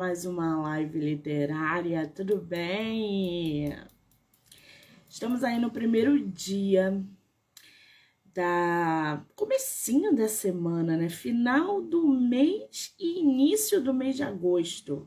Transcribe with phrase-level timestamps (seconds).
[0.00, 3.76] mais uma live literária, tudo bem?
[5.06, 7.04] Estamos aí no primeiro dia
[8.24, 11.10] da comecinho da semana, né?
[11.10, 15.06] Final do mês e início do mês de agosto.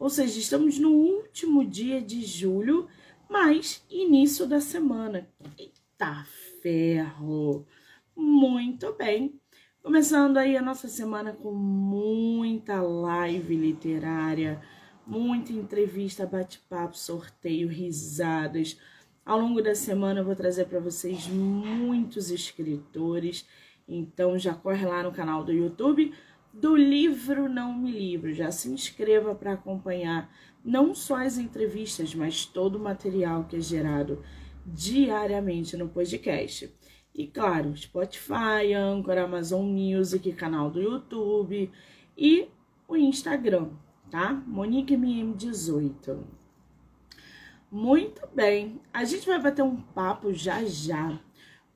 [0.00, 2.88] Ou seja, estamos no último dia de julho,
[3.30, 5.28] mas início da semana.
[5.56, 6.26] Eita
[6.60, 7.64] ferro!
[8.16, 9.40] Muito bem.
[9.84, 14.62] Começando aí a nossa semana com muita live literária,
[15.06, 18.80] muita entrevista, bate-papo, sorteio, risadas.
[19.26, 23.46] Ao longo da semana eu vou trazer para vocês muitos escritores.
[23.86, 26.14] Então já corre lá no canal do YouTube
[26.50, 28.32] do livro Não Me Livro.
[28.32, 33.60] Já se inscreva para acompanhar não só as entrevistas, mas todo o material que é
[33.60, 34.24] gerado
[34.64, 36.74] diariamente no podcast.
[37.14, 41.70] E claro, Spotify, Anchor, Amazon Music, canal do YouTube
[42.18, 42.48] e
[42.88, 43.68] o Instagram,
[44.10, 44.42] tá?
[44.48, 46.18] MoniqueMM18.
[47.70, 51.20] Muito bem, a gente vai bater um papo já já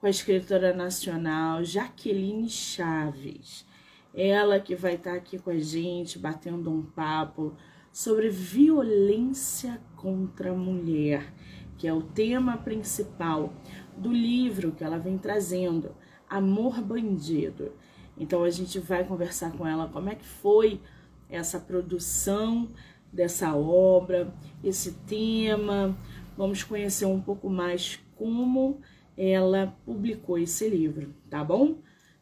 [0.01, 3.65] com a escritora nacional Jaqueline Chaves.
[4.13, 7.55] Ela que vai estar aqui com a gente batendo um papo
[7.93, 11.33] sobre violência contra a mulher,
[11.77, 13.53] que é o tema principal
[13.99, 15.95] do livro que ela vem trazendo,
[16.29, 17.73] Amor Bandido.
[18.17, 20.81] Então a gente vai conversar com ela como é que foi
[21.29, 22.69] essa produção
[23.13, 24.33] dessa obra,
[24.63, 25.97] esse tema.
[26.37, 28.81] Vamos conhecer um pouco mais como
[29.17, 31.79] ela publicou esse livro, tá bom?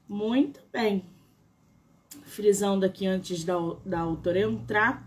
[0.09, 1.05] Muito bem.
[2.23, 5.07] Frisando aqui antes da, da autora entrar,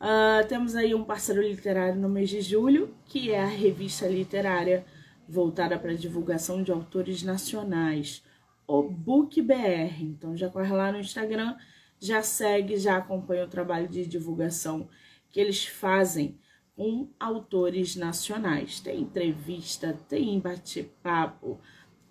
[0.00, 4.84] uh, temos aí um parceiro literário no mês de julho, que é a revista literária
[5.28, 8.22] voltada para divulgação de autores nacionais,
[8.66, 10.02] o Book BR.
[10.02, 11.56] Então já corre lá no Instagram,
[12.00, 14.88] já segue, já acompanha o trabalho de divulgação
[15.30, 16.38] que eles fazem
[16.74, 18.80] com autores nacionais.
[18.80, 21.60] Tem entrevista, tem bate-papo,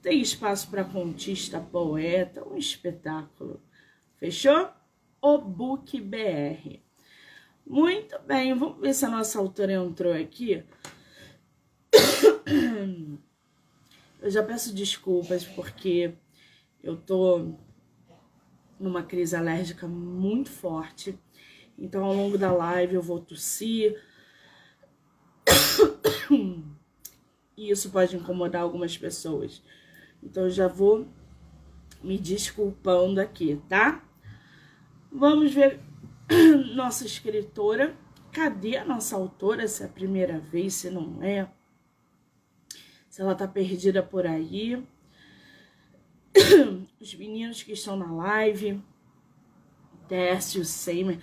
[0.02, 3.62] tem espaço para contista, poeta, um espetáculo.
[4.18, 4.70] Fechou?
[5.22, 6.80] O Book BR.
[7.66, 10.64] Muito bem, vamos ver se a nossa autora entrou aqui.
[14.22, 16.14] Eu já peço desculpas porque
[16.82, 17.54] eu tô
[18.80, 21.18] numa crise alérgica muito forte.
[21.78, 24.02] Então, ao longo da live, eu vou tossir.
[27.58, 29.64] E isso pode incomodar algumas pessoas.
[30.22, 31.08] Então, eu já vou
[32.04, 34.04] me desculpando aqui, tá?
[35.10, 35.80] Vamos ver
[36.76, 37.96] nossa escritora.
[38.34, 39.70] Cadê a nossa autora?
[39.70, 41.48] Se é a primeira vez, se não é
[43.16, 44.86] se ela tá perdida por aí.
[47.00, 48.84] Os meninos que estão na live,
[50.06, 51.18] Tércio, Seymour,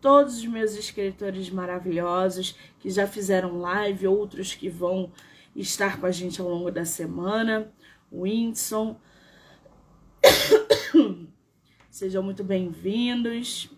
[0.00, 5.12] todos os meus escritores maravilhosos que já fizeram live, outros que vão
[5.54, 7.72] estar com a gente ao longo da semana,
[8.12, 9.00] Winson.
[11.88, 13.70] Sejam muito bem-vindos.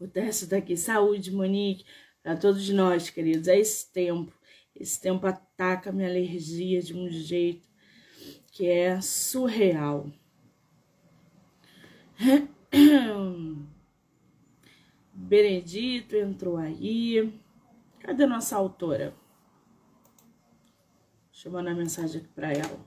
[0.00, 0.74] O Tércio tá aqui.
[0.74, 1.84] Saúde, Monique,
[2.22, 3.46] para todos nós, queridos.
[3.46, 4.35] É esse tempo
[4.78, 7.68] esse tempo ataca minha alergia de um jeito
[8.52, 10.06] que é surreal.
[15.12, 17.38] Benedito entrou aí.
[18.00, 19.14] Cadê nossa autora?
[21.32, 22.78] Deixa eu mandar mensagem aqui para ela.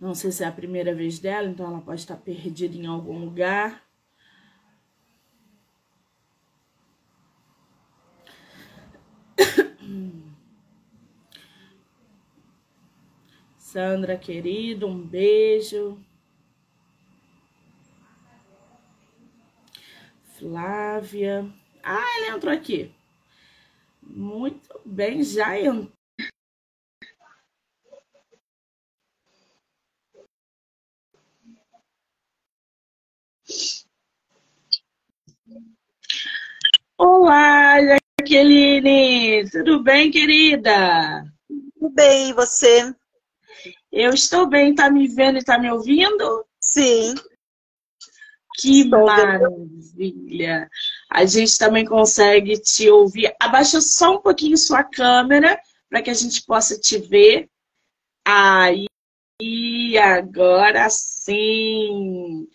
[0.00, 3.18] Não sei se é a primeira vez dela, então ela pode estar perdida em algum
[3.24, 3.87] lugar.
[13.78, 16.04] Sandra, querido, um beijo.
[20.36, 21.48] Flávia.
[21.80, 22.92] Ah, ela entrou aqui.
[24.02, 25.92] Muito bem, já entrou.
[36.96, 37.76] Olá,
[38.20, 39.48] Jaqueline!
[39.48, 41.22] Tudo bem, querida?
[41.78, 42.92] Tudo bem, e você?
[43.90, 46.44] Eu estou bem, tá me vendo e tá me ouvindo?
[46.60, 47.14] Sim.
[48.56, 50.60] Que estou maravilha!
[50.60, 50.70] Vendo.
[51.10, 53.34] A gente também consegue te ouvir.
[53.40, 55.58] Abaixa só um pouquinho sua câmera
[55.88, 57.48] para que a gente possa te ver.
[58.26, 58.86] Aí,
[59.96, 62.46] agora sim!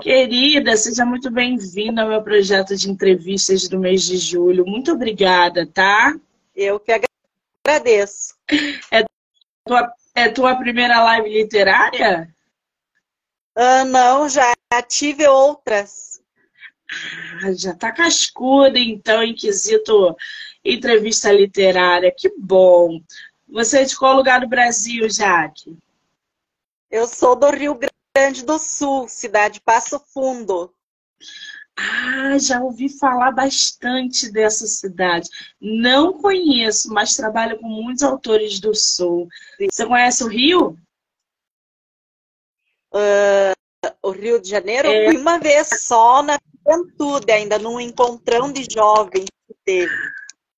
[0.00, 4.66] Querida, seja muito bem-vinda ao meu projeto de entrevistas do mês de julho.
[4.66, 6.18] Muito obrigada, tá?
[6.56, 6.92] Eu que
[7.64, 8.34] agradeço.
[8.90, 9.04] É
[9.64, 12.34] tua é tua primeira live literária?
[13.54, 14.52] Ah, não, já
[14.88, 16.22] tive outras.
[17.42, 20.16] Ah, já tá cascuda, então, em quesito
[20.64, 22.12] entrevista literária.
[22.16, 23.00] Que bom.
[23.48, 25.76] Você é de qual lugar do Brasil, Jaque?
[26.90, 27.78] Eu sou do Rio
[28.14, 30.72] Grande do Sul, cidade Passo Fundo.
[31.82, 35.28] Ah, já ouvi falar bastante dessa cidade.
[35.60, 39.28] Não conheço, mas trabalho com muitos autores do Sul.
[39.58, 40.78] Você conhece o Rio?
[42.94, 43.54] Uh,
[44.02, 45.06] o Rio de Janeiro, é.
[45.06, 49.92] fui uma vez só na juventude, ainda num encontrão de jovens que teve.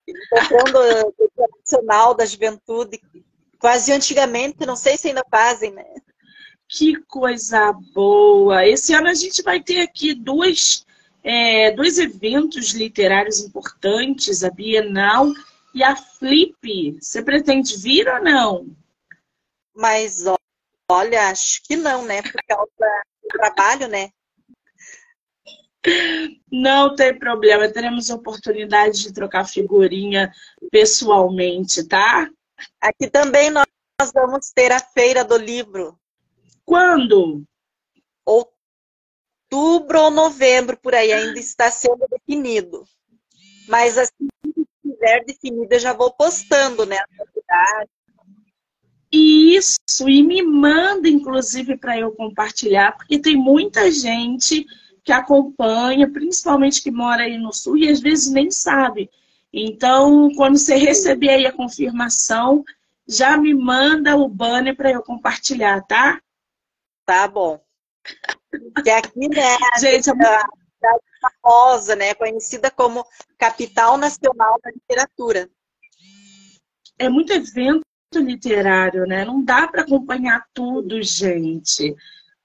[0.07, 3.01] Encontrando internacional da juventude,
[3.59, 5.85] quase antigamente, não sei se ainda fazem, né?
[6.69, 8.67] Que coisa boa!
[8.67, 10.85] Esse ano a gente vai ter aqui dois,
[11.25, 15.33] é, dois eventos literários importantes, a Bienal
[15.75, 16.99] e a Flip.
[17.01, 18.77] Você pretende vir ou não?
[19.75, 20.25] Mas
[20.89, 22.21] olha, acho que não, né?
[22.21, 22.71] Por causa
[23.23, 24.11] do trabalho, né?
[26.51, 30.33] Não tem problema, teremos oportunidade de trocar figurinha
[30.71, 32.31] pessoalmente, tá?
[32.81, 33.67] Aqui também nós
[34.15, 35.99] vamos ter a Feira do Livro.
[36.65, 37.45] Quando?
[38.25, 38.54] Outubro
[39.57, 42.85] ou novembro, por aí, ainda está sendo definido.
[43.69, 46.99] Mas assim que estiver definido, eu já vou postando, né?
[49.11, 54.67] Isso, e me manda, inclusive, para eu compartilhar, porque tem muita gente
[55.05, 59.09] que acompanha, principalmente que mora aí no sul, e às vezes nem sabe.
[59.53, 62.65] Então, quando você receber aí a confirmação,
[63.07, 66.21] já me manda o banner para eu compartilhar, tá?
[67.07, 67.61] Tá bom.
[68.83, 71.03] Que aqui, né, Gente, a cidade
[71.43, 73.05] famosa, né, conhecida como
[73.39, 75.49] capital nacional da literatura.
[76.99, 77.85] É muito evento
[78.15, 79.25] literário, né?
[79.25, 81.95] Não dá para acompanhar tudo, gente.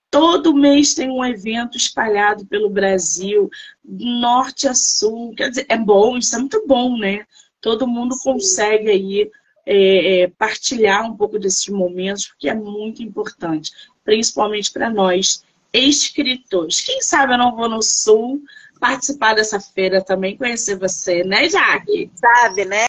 [0.09, 3.49] Todo mês tem um evento espalhado pelo Brasil,
[3.83, 5.35] norte a sul.
[5.35, 7.25] Quer dizer, é bom, isso é muito bom, né?
[7.61, 8.23] Todo mundo Sim.
[8.23, 9.31] consegue aí
[9.65, 13.71] é, é, partilhar um pouco desses momentos, porque é muito importante,
[14.03, 15.43] principalmente para nós,
[15.73, 16.81] escritores.
[16.81, 18.41] Quem sabe eu não vou no sul
[18.79, 22.11] participar dessa feira também, conhecer você, né, Jaque?
[22.15, 22.85] Sabe, né?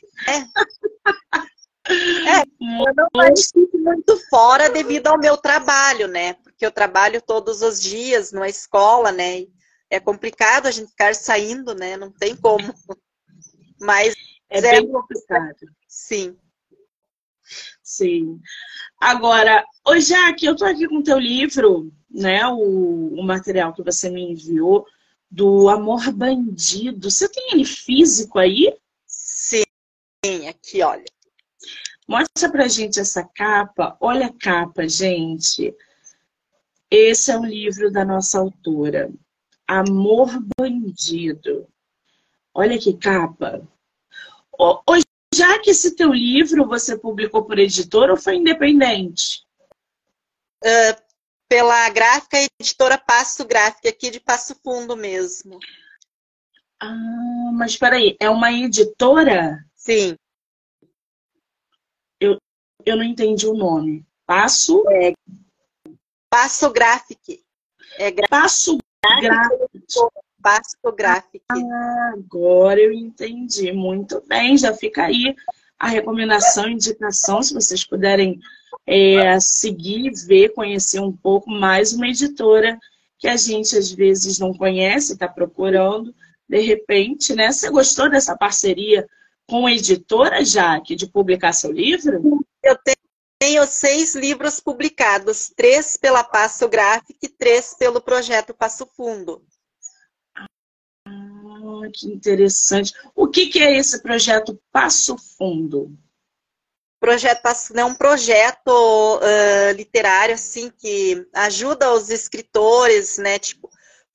[1.89, 6.35] É, eu não participo muito fora devido ao meu trabalho, né?
[6.35, 9.47] Porque eu trabalho todos os dias numa escola, né?
[9.89, 11.97] É complicado a gente ficar saindo, né?
[11.97, 12.73] Não tem como.
[13.81, 14.15] Mas
[14.49, 15.57] é, é bem complicado.
[15.89, 16.37] Sim.
[17.91, 18.41] Sim.
[19.01, 22.47] Agora, ô Jaque, eu tô aqui com o teu livro, né?
[22.47, 24.87] O, o material que você me enviou
[25.29, 27.11] do Amor Bandido.
[27.11, 28.73] Você tem ele físico aí?
[29.05, 29.65] Sim,
[30.49, 31.05] aqui, olha.
[32.07, 33.97] Mostra pra gente essa capa.
[34.01, 35.75] Olha a capa, gente.
[36.89, 39.11] Esse é o livro da nossa autora.
[39.67, 41.67] Amor Bandido.
[42.55, 43.61] Olha que capa.
[45.41, 49.45] Já que esse teu livro você publicou por editora ou foi independente?
[50.63, 51.03] Uh,
[51.49, 55.59] pela gráfica editora Passo Gráfica, aqui de Passo Fundo mesmo.
[56.81, 59.65] Ah, mas peraí, é uma editora?
[59.75, 60.17] Sim
[62.85, 64.07] eu não entendi o nome.
[64.27, 64.85] Passo?
[64.91, 65.13] É,
[66.29, 67.43] passo Graphic.
[67.99, 68.79] É Passo
[69.21, 69.85] Graphic.
[70.43, 71.45] Passo Graphic.
[71.51, 73.73] Ah, agora eu entendi.
[73.73, 75.35] Muito bem, já fica aí
[75.79, 78.39] a recomendação, indicação, se vocês puderem
[78.87, 82.79] é, seguir, ver, conhecer um pouco mais uma editora
[83.19, 86.15] que a gente às vezes não conhece, está procurando,
[86.49, 87.53] de repente, né?
[87.53, 89.07] Você gostou dessa parceria
[89.47, 92.45] com a editora, Jaque, de publicar seu livro?
[92.63, 92.77] Eu
[93.39, 99.43] tenho seis livros publicados, três pela Passo Gráfica e três pelo projeto Passo Fundo.
[101.93, 102.93] Que interessante.
[103.15, 105.97] O que, que é esse projeto Passo Fundo?
[106.99, 107.43] Projeto
[107.77, 113.39] é um projeto uh, literário assim que ajuda os escritores, né?
[113.39, 113.71] Tipo,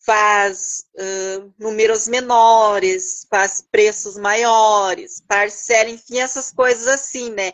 [0.06, 7.54] faz uh, números menores, faz preços maiores, parcela, enfim, essas coisas assim, né?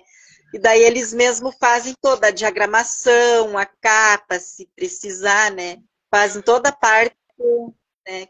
[0.53, 5.77] E daí eles mesmo fazem toda a diagramação, a capa, se precisar, né?
[6.13, 7.15] Fazem toda a parte
[8.08, 8.27] né?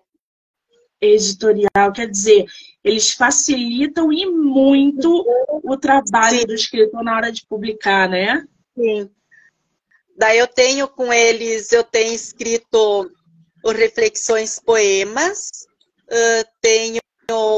[1.02, 2.46] Editorial, quer dizer,
[2.84, 5.26] eles facilitam e muito
[5.64, 6.46] o trabalho Sim.
[6.46, 8.46] do escritor na hora de publicar, né?
[8.78, 9.10] Sim.
[10.18, 13.12] Daí eu tenho com eles, eu tenho escrito
[13.64, 15.50] o Reflexões Poemas,
[16.12, 17.02] uh, tenho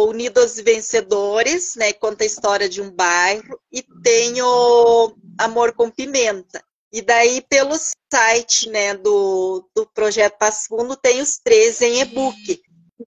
[0.08, 6.64] Unidos Vencedores, né, conta a história de um bairro, e tenho Amor com Pimenta.
[6.92, 7.76] E daí, pelo
[8.14, 12.62] site né, do, do Projeto Passo Fundo, tem os três em e-book.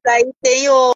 [0.04, 0.94] Daí tem o,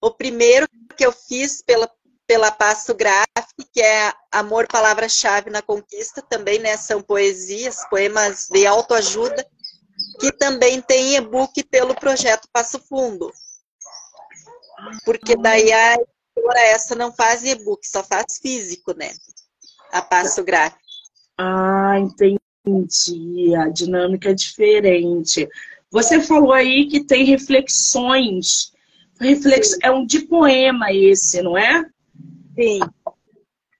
[0.00, 1.90] o primeiro que eu fiz pela,
[2.26, 8.66] pela Passo Gráfico, que é Amor, Palavra-Chave na Conquista, também né, são poesias, poemas de
[8.66, 9.46] autoajuda,
[10.20, 13.32] que também tem e-book pelo Projeto Passo Fundo.
[15.04, 19.12] Porque daí a editora essa não faz e-book, só faz físico, né?
[19.92, 20.80] A Passo Gráfico.
[21.36, 23.54] Ah, entendi.
[23.56, 25.48] A dinâmica é diferente.
[25.90, 28.72] Você falou aí que tem reflexões.
[29.20, 29.76] Reflex...
[29.82, 31.84] É um de poema esse, não é?
[32.54, 32.80] Sim.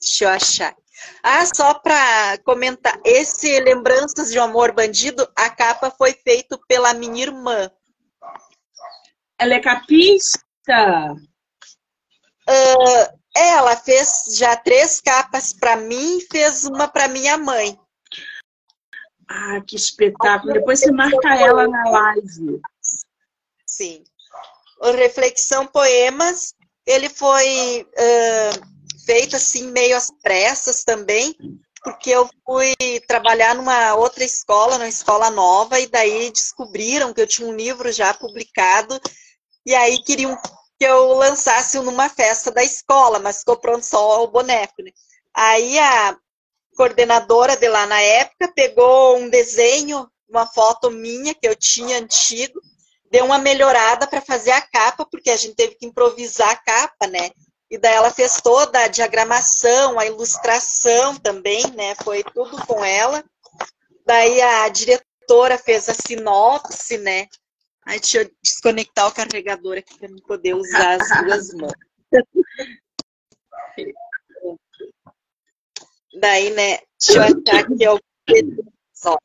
[0.00, 0.76] Deixa eu achar.
[1.22, 6.94] Ah, só para comentar, esse Lembranças de um Amor Bandido, a capa foi feita pela
[6.94, 7.70] minha irmã.
[9.38, 11.14] Ela é capista?
[12.48, 17.78] Uh, ela fez já três capas para mim e fez uma para minha mãe.
[19.28, 20.54] Ah, que espetáculo.
[20.54, 22.60] Depois você marca ela na live.
[23.66, 24.02] Sim.
[24.80, 26.54] O Reflexão Poemas,
[26.86, 31.36] ele foi uh, feito assim, meio às pressas também,
[31.82, 32.74] porque eu fui
[33.06, 37.92] trabalhar numa outra escola, numa escola nova, e daí descobriram que eu tinha um livro
[37.92, 38.98] já publicado,
[39.66, 40.36] e aí queriam
[40.78, 44.90] que eu lançasse numa festa da escola, mas ficou pronto só o boneco, né?
[45.34, 46.16] Aí a
[46.78, 52.60] coordenadora de lá na época pegou um desenho, uma foto minha que eu tinha antigo,
[53.10, 57.08] deu uma melhorada para fazer a capa, porque a gente teve que improvisar a capa,
[57.08, 57.30] né?
[57.68, 61.96] E daí ela fez toda a diagramação, a ilustração também, né?
[62.04, 63.24] Foi tudo com ela.
[64.06, 67.26] Daí a diretora fez a sinopse, né?
[67.84, 71.72] Aí deixa eu desconectar o carregador aqui para poder usar as duas mãos.
[76.20, 78.00] Daí, né, deixa eu achar aqui é o
[78.92, 79.16] só.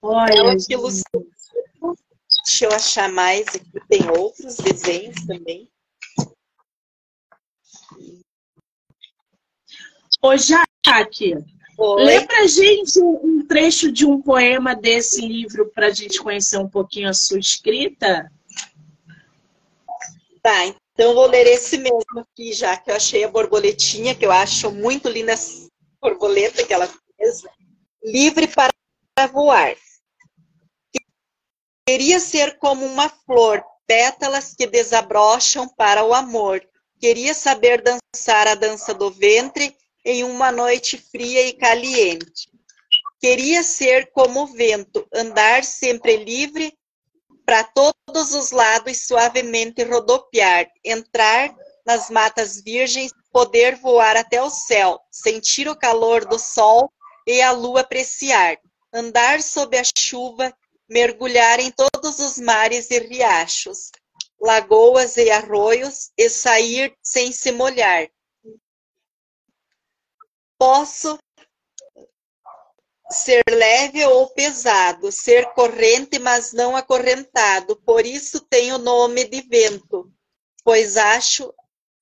[0.00, 1.26] Olha, que ilustrou.
[2.44, 5.68] Deixa eu achar mais aqui, tem outros desenhos também.
[10.22, 11.34] Ô, Jaque,
[11.78, 12.04] Oi.
[12.04, 16.68] Lê pra gente um trecho de um poema desse livro para a gente conhecer um
[16.68, 18.30] pouquinho a sua escrita.
[20.42, 24.32] Tá, então vou ler esse mesmo aqui, já que eu achei a borboletinha, que eu
[24.32, 25.68] acho muito linda essa
[26.00, 27.42] borboleta que ela fez.
[28.04, 29.74] Livre para voar.
[31.86, 36.62] Queria ser como uma flor, pétalas que desabrocham para o amor.
[37.00, 42.50] Queria saber dançar a dança do ventre em uma noite fria e caliente.
[43.20, 46.72] Queria ser como o vento, andar sempre livre
[47.52, 51.54] para todos os lados suavemente rodopiar, entrar
[51.84, 56.90] nas matas virgens, poder voar até o céu, sentir o calor do sol
[57.26, 58.56] e a lua apreciar,
[58.90, 60.50] andar sob a chuva,
[60.88, 63.90] mergulhar em todos os mares e riachos,
[64.40, 68.08] lagoas e arroios e sair sem se molhar,
[70.58, 71.18] Posso
[73.12, 77.76] ser leve ou pesado, ser corrente, mas não acorrentado.
[77.76, 80.10] Por isso tenho o nome de vento,
[80.64, 81.52] pois acho,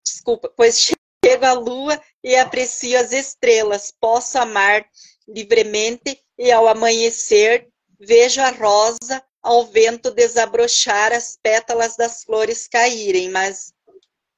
[0.04, 3.92] desculpa, pois chego à lua e aprecio as estrelas.
[4.00, 4.86] Posso amar
[5.28, 13.30] livremente e ao amanhecer vejo a rosa ao vento desabrochar as pétalas das flores caírem,
[13.30, 13.72] mas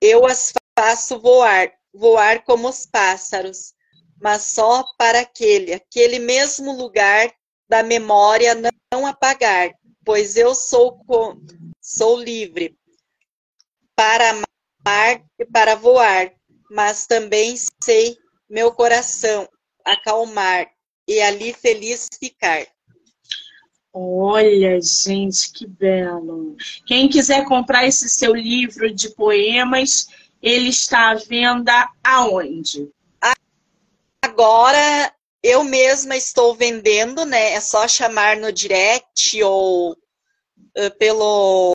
[0.00, 3.74] eu as faço voar, voar como os pássaros
[4.22, 7.28] mas só para aquele, aquele mesmo lugar
[7.68, 8.54] da memória
[8.92, 9.72] não apagar,
[10.04, 11.00] pois eu sou,
[11.80, 12.76] sou livre
[13.96, 16.32] para amar e para voar,
[16.70, 18.16] mas também sei
[18.48, 19.48] meu coração
[19.84, 20.70] acalmar
[21.08, 22.64] e ali feliz ficar.
[23.92, 26.56] Olha, gente, que belo.
[26.86, 30.06] Quem quiser comprar esse seu livro de poemas,
[30.40, 32.88] ele está à venda aonde?
[34.42, 37.52] Agora eu mesma estou vendendo, né?
[37.52, 41.72] É só chamar no direct ou uh, pelo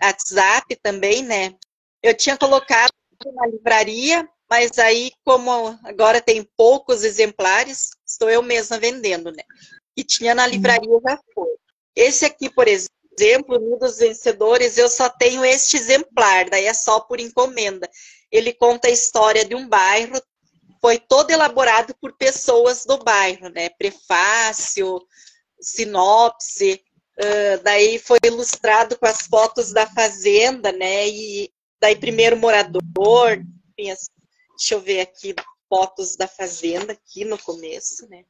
[0.00, 1.56] WhatsApp também, né?
[2.00, 2.92] Eu tinha colocado
[3.34, 9.42] na livraria, mas aí, como agora tem poucos exemplares, estou eu mesma vendendo, né?
[9.96, 11.50] E tinha na livraria já foi.
[11.96, 17.00] Esse aqui, por exemplo, um dos vencedores, eu só tenho este exemplar, daí é só
[17.00, 17.90] por encomenda.
[18.30, 20.22] Ele conta a história de um bairro,
[20.80, 23.68] foi todo elaborado por pessoas do bairro, né?
[23.70, 25.00] Prefácio,
[25.60, 26.82] sinopse,
[27.18, 31.08] uh, daí foi ilustrado com as fotos da fazenda, né?
[31.08, 33.42] E daí primeiro morador,
[33.76, 33.94] enfim,
[34.56, 35.34] deixa eu ver aqui,
[35.68, 38.24] fotos da fazenda aqui no começo, né?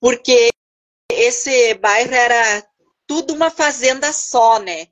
[0.00, 0.50] Porque
[1.10, 2.66] esse bairro era
[3.06, 4.88] tudo uma fazenda só, né?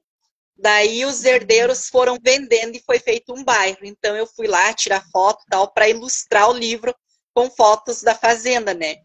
[0.57, 3.81] Daí os herdeiros foram vendendo e foi feito um bairro.
[3.83, 6.95] Então eu fui lá tirar foto tal para ilustrar o livro
[7.35, 8.97] com fotos da fazenda, né?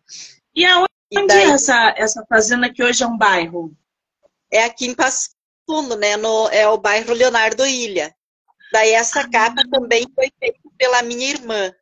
[0.56, 3.76] E aonde e daí, é essa, essa fazenda que hoje é um bairro?
[4.52, 5.30] É aqui em Passo
[5.68, 6.16] Fundo, né?
[6.18, 8.16] No, é o bairro Leonardo Ilha.
[8.72, 9.30] Daí essa ah.
[9.30, 11.74] capa também foi feita pela minha irmã.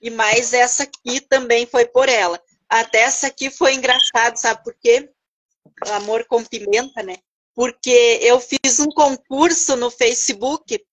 [0.00, 2.40] E mais essa aqui também foi por ela.
[2.68, 5.08] Até essa aqui foi engraçado, sabe por quê?
[5.92, 7.16] Amor com pimenta, né?
[7.54, 10.84] Porque eu fiz um concurso no Facebook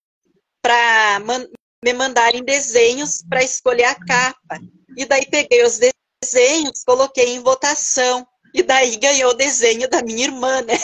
[0.61, 1.47] para man
[1.83, 4.59] me mandarem desenhos para escolher a capa.
[4.95, 5.79] E daí peguei os
[6.23, 8.25] desenhos, coloquei em votação.
[8.53, 10.77] E daí ganhou o desenho da minha irmã, né?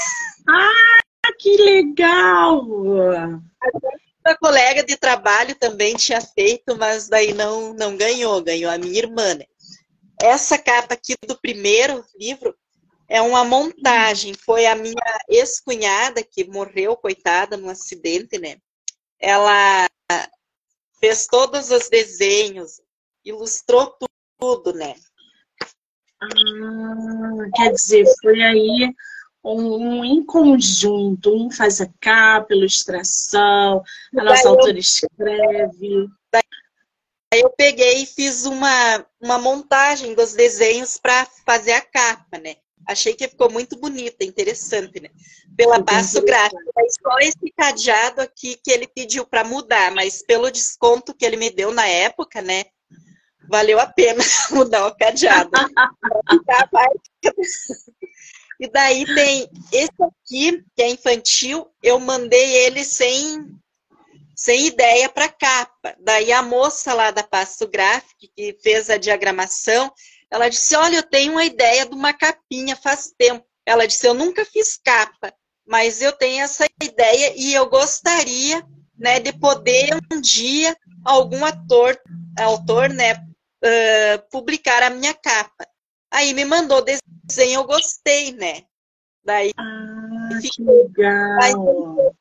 [0.50, 2.66] Ah, que legal!
[4.26, 8.98] A colega de trabalho também tinha feito, mas daí não, não ganhou, ganhou a minha
[8.98, 9.46] irmã, né?
[10.22, 12.56] Essa capa aqui do primeiro livro
[13.08, 14.34] é uma montagem.
[14.34, 18.58] Foi a minha ex-cunhada que morreu, coitada, num acidente, né?
[19.20, 19.88] Ela
[21.00, 22.82] fez todos os desenhos,
[23.24, 23.96] ilustrou
[24.40, 24.96] tudo, né?
[26.22, 28.94] Ah, quer dizer, foi aí
[29.44, 33.84] um, um, em conjunto, um faz a capa, ilustração,
[34.18, 36.10] a nossa autora escreve.
[37.32, 42.56] Aí eu peguei e fiz uma, uma montagem dos desenhos para fazer a capa, né?
[42.86, 45.10] Achei que ficou muito bonita, interessante, né?
[45.56, 46.62] Pela Passo Gráfico.
[47.02, 51.50] só esse cadeado aqui que ele pediu para mudar, mas pelo desconto que ele me
[51.50, 52.66] deu na época, né?
[53.50, 55.52] Valeu a pena mudar o cadeado.
[58.60, 63.58] e daí tem esse aqui, que é infantil, eu mandei ele sem
[64.38, 65.96] sem ideia para capa.
[66.00, 69.92] Daí a moça lá da Passo Gráfico, que fez a diagramação,
[70.32, 73.46] ela disse: Olha, eu tenho uma ideia de uma capinha faz tempo.
[73.66, 75.34] Ela disse: Eu nunca fiz capa,
[75.66, 78.66] mas eu tenho essa ideia e eu gostaria
[78.98, 80.76] né, de poder um dia
[81.06, 82.00] algum ator,
[82.40, 85.68] autor, né, uh, publicar a minha capa.
[86.12, 88.64] Aí me mandou desenho, eu gostei, né?
[89.24, 92.16] Daí ah, legal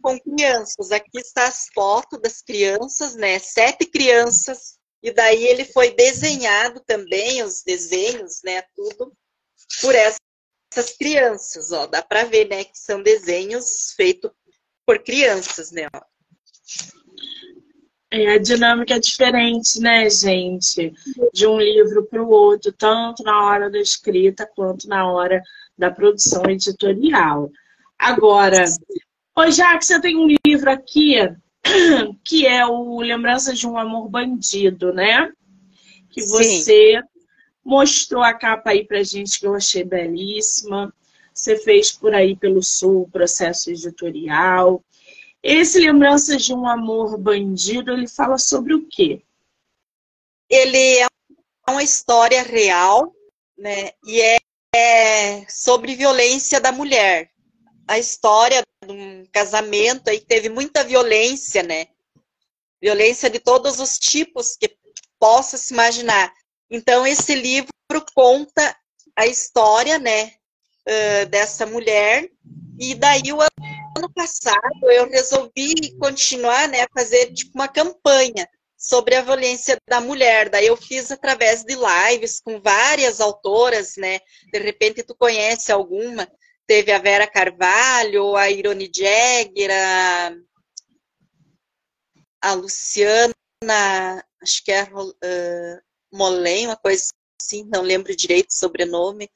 [0.00, 0.92] com crianças.
[0.92, 3.38] Aqui está as fotos das crianças, né?
[3.38, 4.75] Sete crianças.
[5.02, 8.62] E daí ele foi desenhado também, os desenhos, né?
[8.74, 9.12] Tudo
[9.80, 11.86] por essas crianças, ó.
[11.86, 12.64] Dá para ver, né?
[12.64, 14.30] Que são desenhos feitos
[14.84, 15.86] por crianças, né?
[18.10, 20.92] É, a dinâmica é diferente, né, gente?
[21.32, 25.42] De um livro para o outro, tanto na hora da escrita quanto na hora
[25.76, 27.50] da produção editorial.
[27.98, 28.64] Agora,
[29.38, 31.16] Oi, Jaque, você tem um livro aqui
[32.24, 35.32] que é o Lembranças de um Amor Bandido, né?
[36.10, 37.02] Que você Sim.
[37.64, 40.92] mostrou a capa aí pra gente, que eu achei belíssima.
[41.32, 44.82] Você fez por aí pelo Sul processo editorial.
[45.42, 49.22] Esse Lembranças de um Amor Bandido, ele fala sobre o quê?
[50.48, 51.06] Ele é
[51.68, 53.14] uma história real,
[53.58, 53.90] né?
[54.04, 54.36] E é,
[54.74, 57.30] é sobre violência da mulher
[57.86, 61.86] a história de um casamento aí que teve muita violência, né?
[62.80, 64.76] Violência de todos os tipos que
[65.18, 66.32] possa se imaginar.
[66.70, 67.68] Então, esse livro
[68.14, 68.76] conta
[69.14, 70.32] a história, né,
[70.86, 72.28] uh, dessa mulher.
[72.78, 78.46] E daí, o ano passado, eu resolvi continuar, né, fazer tipo uma campanha
[78.76, 80.50] sobre a violência da mulher.
[80.50, 84.20] Daí eu fiz através de lives com várias autoras, né?
[84.52, 86.28] De repente tu conhece alguma
[86.66, 90.36] teve a Vera Carvalho, a Irone Jäger, a,
[92.42, 93.32] a Luciana,
[94.42, 95.80] acho que é uh,
[96.12, 97.06] Molen, uma coisa
[97.40, 99.30] assim, não lembro direito o sobrenome.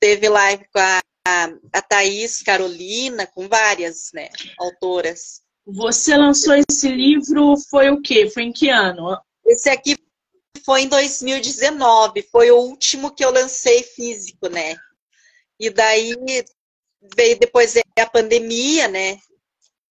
[0.00, 5.42] Teve live com a, a, a Thaís Carolina, com várias né, autoras.
[5.64, 8.28] Você lançou esse livro, foi o quê?
[8.28, 9.16] Foi em que ano?
[9.44, 9.96] Esse aqui
[10.64, 14.76] foi em 2019, foi o último que eu lancei físico, né?
[15.58, 16.14] E daí
[17.16, 19.18] veio depois a pandemia, né?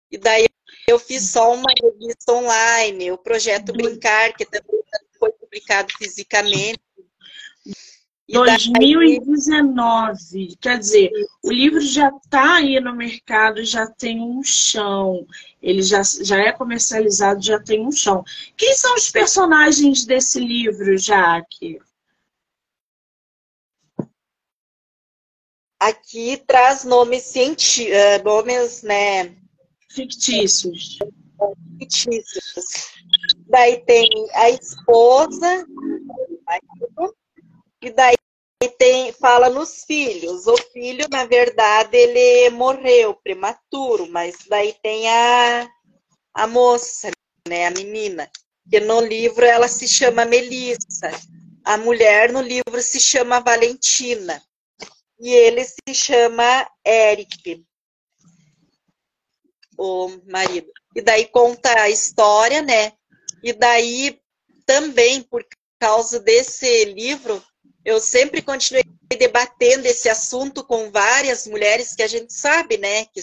[0.10, 0.46] E daí
[0.88, 4.82] eu fiz só uma revista online, o projeto Brincar, que também
[5.18, 6.80] foi publicado fisicamente.
[8.28, 10.56] E 2019, daí...
[10.62, 11.12] quer dizer,
[11.44, 15.28] o livro já está aí no mercado, já tem um chão,
[15.62, 18.24] ele já, já é comercializado, já tem um chão.
[18.56, 21.80] Quem são os personagens desse livro, Jaque?
[25.82, 29.36] Aqui traz nomes científicos, eh, nomes, né?
[29.90, 31.00] Fictícios.
[31.80, 32.92] Fictícios.
[33.48, 35.66] daí tem a esposa,
[37.82, 38.16] e daí
[38.78, 40.46] tem, fala nos filhos.
[40.46, 45.68] O filho, na verdade, ele morreu prematuro, mas daí tem a,
[46.36, 47.10] a moça,
[47.48, 48.30] né, a menina,
[48.70, 51.10] que no livro ela se chama Melissa.
[51.66, 54.40] A mulher no livro se chama Valentina.
[55.22, 57.64] E ele se chama Eric,
[59.78, 60.72] o marido.
[60.96, 62.94] E daí conta a história, né?
[63.44, 64.20] E daí
[64.66, 65.46] também, por
[65.80, 67.44] causa desse livro,
[67.86, 68.84] eu sempre continuei
[69.16, 73.22] debatendo esse assunto com várias mulheres que a gente sabe, né, que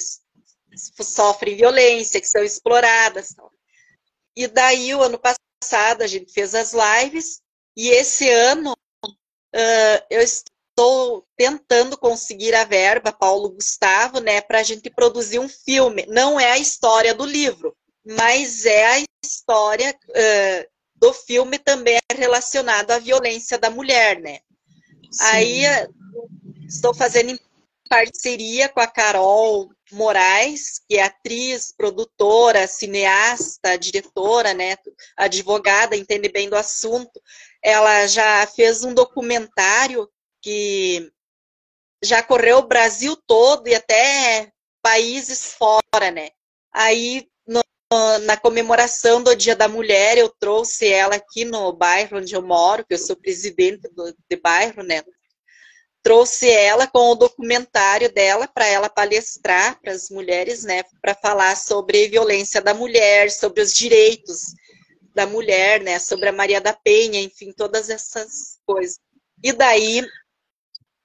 [1.02, 3.34] sofrem violência, que são exploradas.
[4.36, 7.40] E daí, o ano passado, a gente fez as lives,
[7.76, 10.57] e esse ano uh, eu estou
[11.36, 16.04] tentando conseguir a verba, Paulo Gustavo, né, para a gente produzir um filme.
[16.08, 22.90] Não é a história do livro, mas é a história uh, do filme também relacionado
[22.90, 24.40] à violência da mulher, né?
[25.10, 25.24] Sim.
[25.24, 25.62] Aí
[26.66, 27.38] estou fazendo em
[27.88, 34.76] parceria com a Carol Moraes, que é atriz, produtora, cineasta, diretora, né,
[35.16, 37.20] advogada, entende bem do assunto.
[37.62, 40.08] Ela já fez um documentário
[40.48, 41.12] que
[42.02, 46.30] já correu o Brasil todo e até países fora, né?
[46.72, 47.60] Aí no,
[48.20, 52.82] na comemoração do Dia da Mulher, eu trouxe ela aqui no bairro onde eu moro,
[52.86, 55.02] que eu sou presidente do, de bairro, né?
[56.02, 61.54] trouxe ela com o documentário dela para ela palestrar para as mulheres, né, para falar
[61.56, 64.54] sobre violência da mulher, sobre os direitos
[65.12, 68.98] da mulher, né, sobre a Maria da Penha, enfim, todas essas coisas.
[69.42, 70.02] E daí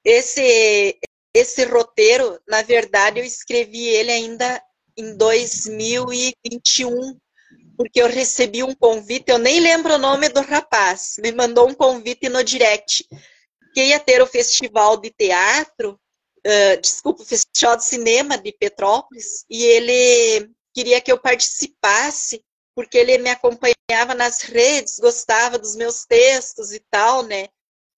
[0.03, 0.99] esse
[1.35, 4.61] esse roteiro, na verdade, eu escrevi ele ainda
[4.95, 7.17] em 2021,
[7.75, 11.73] porque eu recebi um convite, eu nem lembro o nome do rapaz, me mandou um
[11.73, 13.07] convite no direct
[13.73, 15.99] que ia ter o festival de teatro,
[16.45, 22.43] uh, desculpa, o festival de cinema de Petrópolis, e ele queria que eu participasse,
[22.75, 27.47] porque ele me acompanhava nas redes, gostava dos meus textos e tal, né?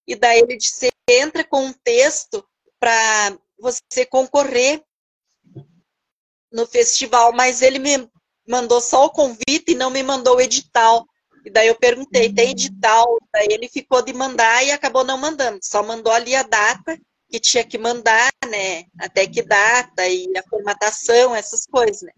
[0.08, 2.46] E daí ele disse, entra com um texto
[2.80, 4.84] para você concorrer
[6.52, 8.10] no festival, mas ele me
[8.48, 11.06] mandou só o convite e não me mandou o edital.
[11.44, 13.18] E daí eu perguntei, tem edital?
[13.32, 15.60] Daí ele ficou de mandar e acabou não mandando.
[15.62, 16.98] Só mandou ali a data
[17.30, 18.86] que tinha que mandar, né?
[19.00, 22.12] Até que data e a formatação, essas coisas, né?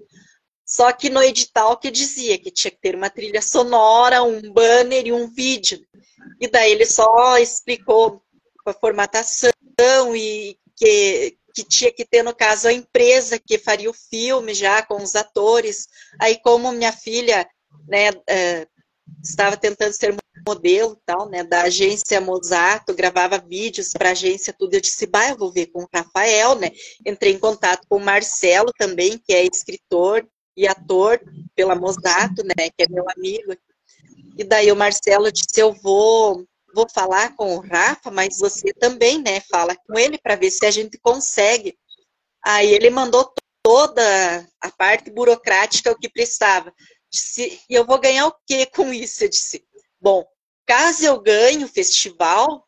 [0.67, 5.07] Só que no edital que dizia que tinha que ter uma trilha sonora, um banner
[5.07, 5.79] e um vídeo.
[6.41, 8.21] E daí ele só explicou
[8.65, 9.49] a formatação
[10.13, 14.81] e que, que tinha que ter, no caso, a empresa que faria o filme já
[14.81, 15.87] com os atores.
[16.19, 17.47] Aí, como minha filha
[17.87, 18.67] né, é,
[19.23, 20.13] estava tentando ser
[20.45, 25.29] modelo tal, né, da agência Mozato, gravava vídeos para a agência tudo, eu disse, bah,
[25.29, 26.71] eu vou ver com o Rafael, né,
[27.05, 30.27] entrei em contato com o Marcelo também, que é escritor
[30.57, 31.21] e ator
[31.55, 33.55] pela Mozato, né, que é meu amigo,
[34.37, 39.21] e daí o Marcelo disse, eu vou, vou falar com o Rafa, mas você também,
[39.21, 41.77] né, fala com ele para ver se a gente consegue,
[42.43, 43.31] aí ele mandou
[43.63, 46.73] toda a parte burocrática, o que precisava,
[47.09, 49.23] disse, e eu vou ganhar o que com isso?
[49.23, 49.65] Eu disse,
[49.99, 50.25] bom,
[50.65, 52.65] caso eu ganhe o festival,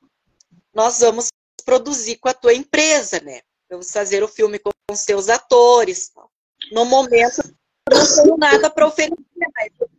[0.74, 1.30] nós vamos
[1.64, 3.42] produzir com a tua empresa, né?
[3.70, 6.12] Vamos fazer o filme com os seus atores.
[6.72, 7.44] No momento,
[7.90, 9.18] não tenho nada para oferecer,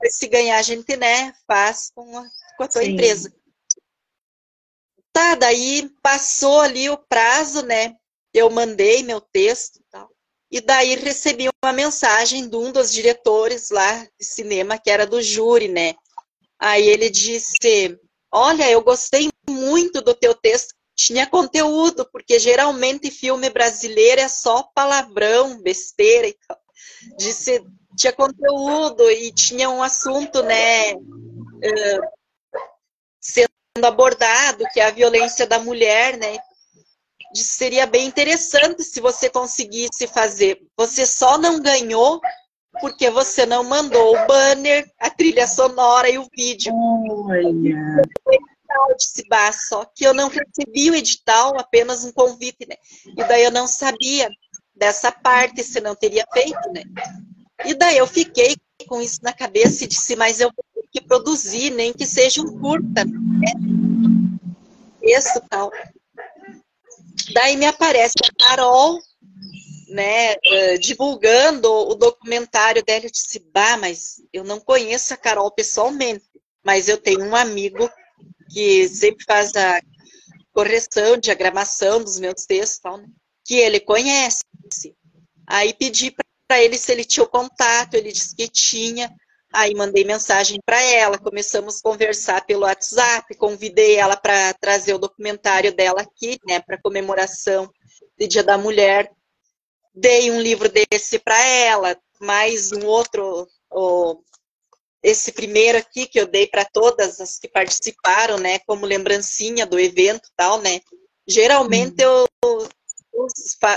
[0.00, 2.26] mas se ganhar, a gente, né, faz com a,
[2.56, 2.92] com a tua Sim.
[2.92, 3.32] empresa.
[5.12, 7.96] Tá, daí passou ali o prazo, né?
[8.32, 10.08] Eu mandei meu texto e tal.
[10.50, 15.22] E daí recebi uma mensagem de um dos diretores lá de cinema, que era do
[15.22, 15.94] júri, né?
[16.58, 17.98] Aí ele disse:
[18.32, 24.62] Olha, eu gostei muito do teu texto, tinha conteúdo, porque geralmente filme brasileiro é só
[24.74, 26.58] palavrão, besteira e tal.
[27.16, 27.64] Disse:
[28.00, 30.94] tinha conteúdo e tinha um assunto, né?
[33.20, 36.38] Sendo abordado, que é a violência da mulher, né?
[37.32, 40.60] seria bem interessante se você conseguisse fazer.
[40.76, 42.20] Você só não ganhou
[42.80, 46.72] porque você não mandou o banner, a trilha sonora e o vídeo.
[46.74, 48.02] Olha.
[48.96, 49.24] Disse,
[49.68, 52.76] só que eu não recebi o edital, apenas um convite, né?
[53.16, 54.28] E daí eu não sabia
[54.74, 56.82] dessa parte, se não teria feito, né?
[57.64, 61.70] E daí eu fiquei com isso na cabeça e disse, mas eu ter que produzir,
[61.70, 63.52] nem que seja um curta, né?
[65.02, 65.70] Isso tal.
[67.32, 68.98] Daí me aparece a Carol,
[69.88, 73.04] né, uh, divulgando o documentário dela.
[73.04, 76.24] Eu disse, bah, mas eu não conheço a Carol pessoalmente.
[76.64, 77.90] mas eu tenho um amigo
[78.50, 79.80] que sempre faz a
[80.52, 83.06] correção, diagramação dos meus textos, tal, né?
[83.44, 84.44] que ele conhece.
[85.46, 86.24] Aí pedi para
[86.58, 89.14] ele se ele tinha o contato, ele disse que tinha.
[89.52, 94.98] Aí mandei mensagem para ela, começamos a conversar pelo WhatsApp, convidei ela para trazer o
[94.98, 97.68] documentário dela aqui, né, para comemoração
[98.16, 99.10] do Dia da Mulher.
[99.92, 104.22] Dei um livro desse para ela, mais um outro, o,
[105.02, 109.80] esse primeiro aqui que eu dei para todas as que participaram, né, como lembrancinha do
[109.80, 110.80] evento, tal, né.
[111.26, 112.26] Geralmente hum.
[112.42, 112.68] eu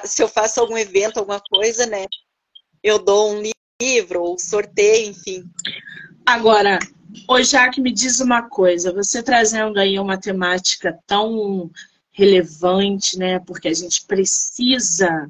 [0.05, 2.05] se eu faço algum evento, alguma coisa, né,
[2.83, 3.41] eu dou um
[3.81, 5.43] livro ou sorteio, enfim.
[6.25, 6.79] Agora,
[7.27, 11.71] ô Jaque, me diz uma coisa, você trazendo aí uma temática tão
[12.11, 13.39] relevante, né?
[13.39, 15.29] Porque a gente precisa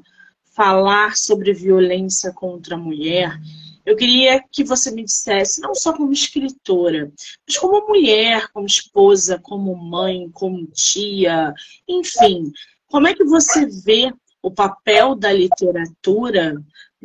[0.54, 3.38] falar sobre violência contra a mulher.
[3.84, 7.12] Eu queria que você me dissesse, não só como escritora,
[7.46, 11.52] mas como mulher, como esposa, como mãe, como tia,
[11.86, 12.50] enfim,
[12.86, 14.12] como é que você vê
[14.42, 16.54] o papel da literatura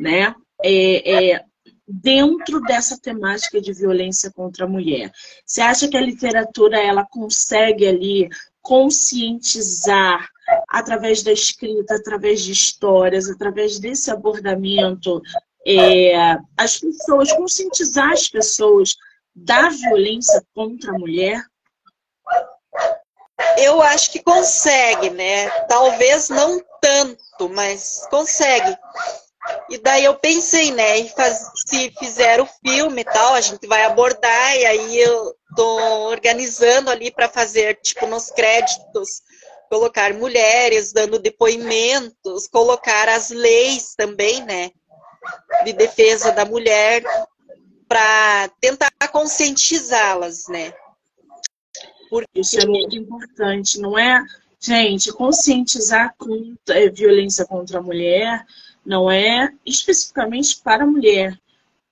[0.00, 0.34] né,
[0.64, 1.44] é, é,
[1.86, 5.12] dentro dessa temática de violência contra a mulher.
[5.44, 8.28] Você acha que a literatura ela consegue ali
[8.62, 10.26] conscientizar
[10.68, 15.20] através da escrita, através de histórias, através desse abordamento,
[15.66, 18.96] é, as pessoas, conscientizar as pessoas
[19.34, 21.42] da violência contra a mulher?
[23.58, 25.50] Eu acho que consegue, né?
[25.66, 28.76] Talvez não tanto, mas consegue.
[29.70, 33.84] E daí eu pensei, né, faz, se fizer o filme e tal, a gente vai
[33.84, 39.22] abordar, e aí eu tô organizando ali para fazer, tipo, nos créditos,
[39.70, 44.70] colocar mulheres dando depoimentos, colocar as leis também, né,
[45.64, 47.02] de defesa da mulher,
[47.88, 50.72] para tentar conscientizá-las, né.
[52.10, 52.40] Porque...
[52.40, 54.22] Isso é muito importante, não é?
[54.60, 58.44] Gente, conscientizar contra, é, violência contra a mulher
[58.84, 61.38] não é especificamente para a mulher.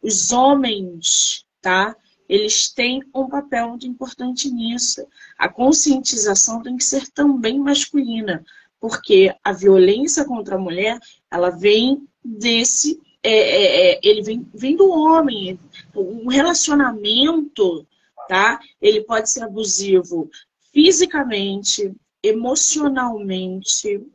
[0.03, 1.96] Os homens, tá?
[2.29, 5.07] Eles têm um papel muito importante nisso.
[5.38, 8.44] A conscientização tem que ser também masculina,
[8.81, 10.98] porque a violência contra a mulher,
[11.31, 15.59] ela vem desse, é, é, é ele vem, vem do homem.
[15.94, 17.87] Um relacionamento,
[18.29, 18.61] tá?
[18.81, 20.31] Ele pode ser abusivo
[20.72, 24.07] fisicamente, emocionalmente,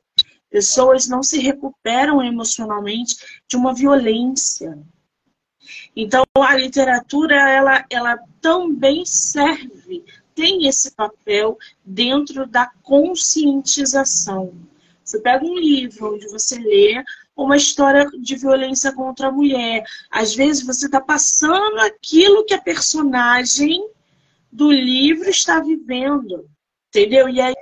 [0.54, 3.16] Pessoas não se recuperam emocionalmente
[3.50, 4.78] de uma violência.
[5.96, 14.54] Então, a literatura, ela, ela também serve, tem esse papel dentro da conscientização.
[15.04, 17.04] Você pega um livro onde você lê
[17.36, 19.84] uma história de violência contra a mulher.
[20.12, 23.90] Às vezes você está passando aquilo que a personagem
[24.52, 26.48] do livro está vivendo.
[26.90, 27.28] Entendeu?
[27.28, 27.56] E aí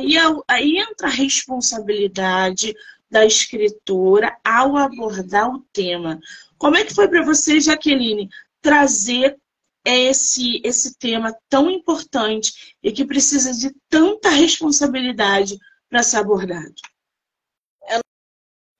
[0.00, 0.16] e
[0.48, 2.74] aí entra a responsabilidade
[3.10, 6.20] da escritora ao abordar o tema.
[6.58, 8.28] Como é que foi para você, Jaqueline,
[8.60, 9.38] trazer
[9.84, 16.74] esse, esse tema tão importante e que precisa de tanta responsabilidade para ser abordado?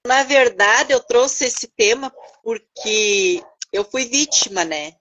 [0.06, 4.94] Na verdade, eu trouxe esse tema porque eu fui vítima, né?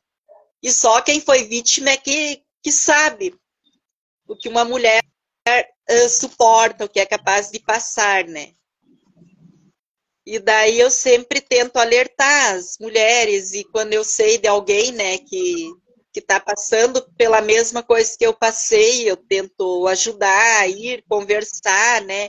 [0.62, 3.36] E só quem foi vítima é que, que sabe
[4.26, 5.02] o que uma mulher
[5.90, 8.54] uh, suporta, o que é capaz de passar, né?
[10.26, 15.18] E daí eu sempre tento alertar as mulheres, e quando eu sei de alguém, né,
[15.18, 15.70] que
[16.14, 22.28] que está passando pela mesma coisa que eu passei, eu tento ajudar, ir conversar, né?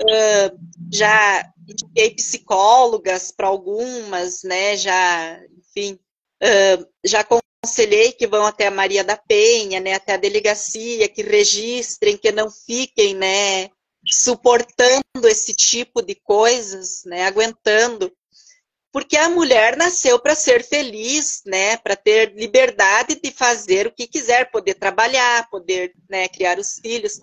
[0.00, 0.58] Uh,
[0.92, 4.76] já indiquei psicólogas para algumas, né?
[4.76, 6.00] Já, enfim,
[6.42, 7.22] uh, já
[7.64, 12.32] aconselhei que vão até a Maria da Penha, né, até a delegacia, que registrem, que
[12.32, 13.70] não fiquem, né,
[14.04, 18.12] suportando esse tipo de coisas, né, aguentando,
[18.92, 24.08] porque a mulher nasceu para ser feliz, né, para ter liberdade de fazer o que
[24.08, 27.20] quiser, poder trabalhar, poder, né, criar os filhos.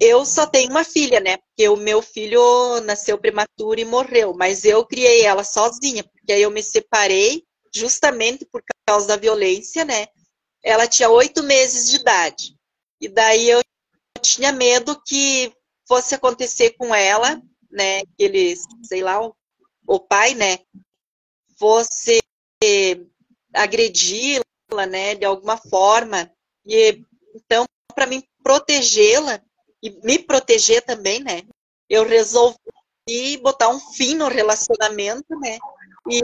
[0.00, 4.64] Eu só tenho uma filha, né, porque o meu filho nasceu prematuro e morreu, mas
[4.64, 7.45] eu criei ela sozinha, porque aí eu me separei
[7.78, 10.06] justamente por causa da violência, né?
[10.62, 12.56] Ela tinha oito meses de idade.
[13.00, 13.60] E daí eu
[14.20, 15.52] tinha medo que
[15.86, 18.00] fosse acontecer com ela, né?
[18.16, 19.34] Que eles, sei lá, o,
[19.86, 20.58] o pai, né?
[21.58, 22.20] Fosse
[23.54, 25.14] agredi-la, né?
[25.14, 26.30] De alguma forma.
[26.64, 27.02] E
[27.34, 29.40] então, para mim protegê-la
[29.82, 31.42] e me proteger também, né?
[31.88, 32.56] Eu resolvi
[33.42, 35.58] botar um fim no relacionamento, né?
[36.10, 36.20] E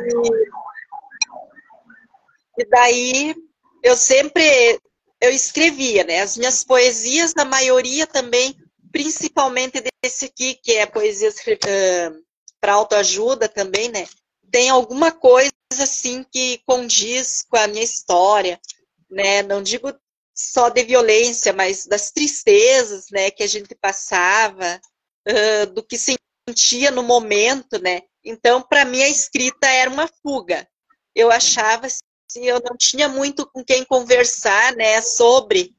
[2.58, 3.34] e daí
[3.82, 4.80] eu sempre
[5.20, 6.20] eu escrevia, né?
[6.20, 8.56] As minhas poesias, a maioria também,
[8.90, 12.24] principalmente desse aqui, que é poesias uh,
[12.60, 14.06] para autoajuda também, né?
[14.50, 18.60] Tem alguma coisa assim que condiz com a minha história,
[19.08, 19.42] né?
[19.44, 19.94] Não digo
[20.34, 24.80] só de violência, mas das tristezas, né, que a gente passava,
[25.28, 28.02] uh, do que sentia no momento, né?
[28.24, 30.66] Então, para mim, a escrita era uma fuga.
[31.14, 31.86] Eu achava
[32.32, 35.74] assim, eu não tinha muito com quem conversar, né, sobre.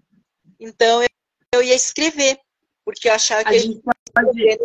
[0.59, 1.09] Então, eu,
[1.55, 2.39] eu ia escrever,
[2.85, 3.49] porque eu achava que.
[3.49, 4.59] A, gente, pode,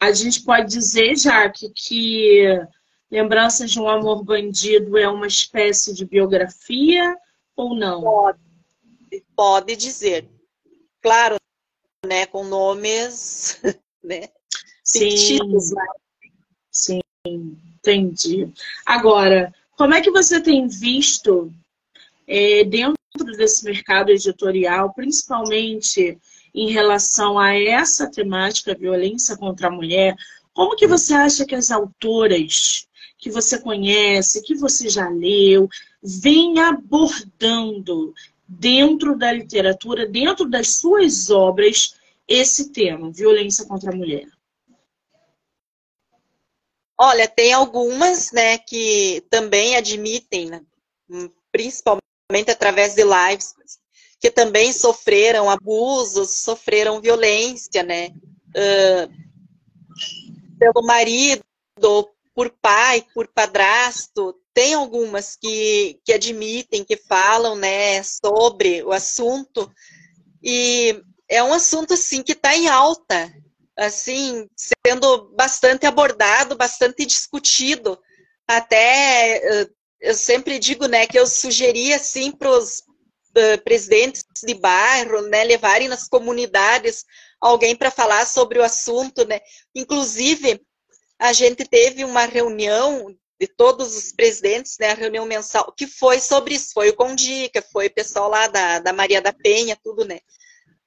[0.00, 2.44] a gente pode dizer, Jaque, que
[3.10, 7.16] Lembranças de um Amor Bandido é uma espécie de biografia
[7.56, 8.02] ou não?
[8.02, 8.40] Pode,
[9.34, 10.28] pode dizer.
[11.00, 11.36] Claro,
[12.04, 13.60] né, com nomes,
[14.02, 14.28] né?
[14.82, 15.48] Sim,
[16.70, 18.52] sim, entendi.
[18.84, 21.50] Agora, como é que você tem visto
[22.26, 22.98] é, dentro
[23.38, 26.18] desse mercado editorial, principalmente
[26.54, 30.14] em relação a essa temática, violência contra a mulher,
[30.52, 35.66] como que você acha que as autoras que você conhece, que você já leu,
[36.02, 38.12] vem abordando
[38.46, 41.94] dentro da literatura, dentro das suas obras,
[42.28, 44.28] esse tema, violência contra a mulher?
[47.02, 50.60] Olha, tem algumas, né, que também admitem, né,
[51.50, 53.54] principalmente através de lives,
[54.20, 58.10] que também sofreram abusos, sofreram violência, né,
[58.50, 59.10] uh,
[60.58, 61.42] pelo marido,
[62.34, 64.38] por pai, por padrasto.
[64.52, 69.72] Tem algumas que, que admitem, que falam, né, sobre o assunto.
[70.42, 73.32] E é um assunto, assim, que está em alta,
[73.80, 77.98] assim, sendo bastante abordado, bastante discutido.
[78.46, 79.68] Até eh,
[80.00, 85.44] eu sempre digo, né, que eu sugeri assim para os uh, presidentes de bairro, né,
[85.44, 87.04] levarem nas comunidades
[87.40, 89.40] alguém para falar sobre o assunto, né.
[89.74, 90.60] Inclusive
[91.18, 96.20] a gente teve uma reunião de todos os presidentes, né, a reunião mensal, que foi
[96.20, 100.04] sobre isso, foi o Condica, foi o pessoal lá da, da Maria da Penha, tudo,
[100.04, 100.20] né,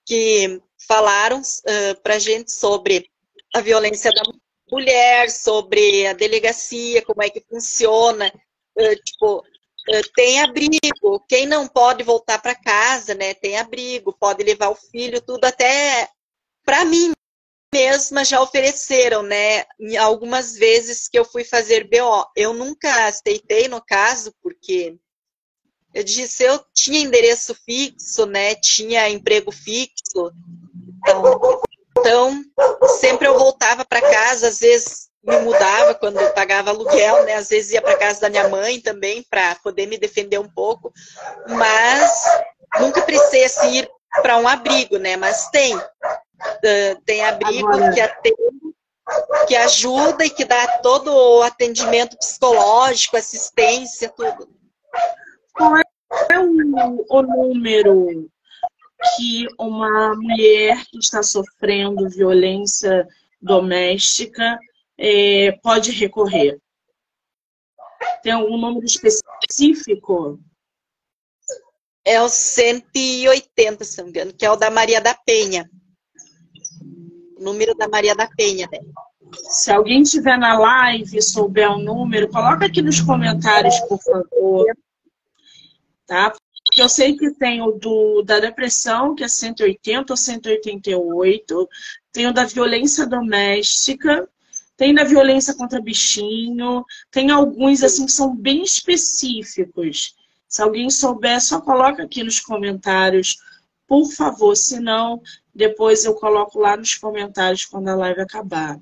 [0.05, 3.09] que falaram uh, para a gente sobre
[3.53, 4.23] a violência da
[4.71, 8.31] mulher, sobre a delegacia, como é que funciona,
[8.77, 14.43] uh, tipo, uh, tem abrigo, quem não pode voltar para casa, né, tem abrigo, pode
[14.43, 16.07] levar o filho, tudo, até
[16.65, 17.11] para mim
[17.73, 19.65] mesma já ofereceram, né,
[19.99, 22.23] algumas vezes que eu fui fazer BO.
[22.35, 24.95] Eu nunca aceitei no caso, porque
[25.93, 28.55] eu disse, eu tinha endereço fixo, né?
[28.55, 30.31] Tinha emprego fixo.
[31.97, 32.43] Então,
[32.99, 37.35] sempre eu voltava para casa, às vezes me mudava quando eu pagava aluguel, né?
[37.35, 40.91] Às vezes ia para casa da minha mãe também para poder me defender um pouco,
[41.47, 42.25] mas
[42.79, 43.89] nunca precisei assim, ir
[44.21, 45.15] para um abrigo, né?
[45.15, 47.93] Mas tem, uh, tem abrigo Agora...
[47.93, 48.37] que atende,
[49.47, 54.49] que ajuda e que dá todo o atendimento psicológico, assistência, tudo.
[55.53, 58.29] Qual é o, o número
[59.15, 63.07] que uma mulher que está sofrendo violência
[63.41, 64.57] doméstica
[64.97, 66.59] é, pode recorrer?
[68.21, 70.39] Tem algum número específico?
[72.05, 75.69] É o 180, se não me engano, que é o da Maria da Penha.
[77.37, 78.79] O número da Maria da Penha, né?
[79.49, 84.65] Se alguém estiver na live e souber o número, coloca aqui nos comentários, por favor
[86.05, 86.33] tá?
[86.73, 91.69] Porque eu sei que tem o do, da depressão, que é 180 ou 188,
[92.11, 94.27] tem o da violência doméstica,
[94.75, 100.15] tem da violência contra bichinho, tem alguns assim que são bem específicos.
[100.47, 103.37] Se alguém souber, só coloca aqui nos comentários,
[103.87, 105.21] por favor, senão
[105.53, 108.79] depois eu coloco lá nos comentários quando a live acabar.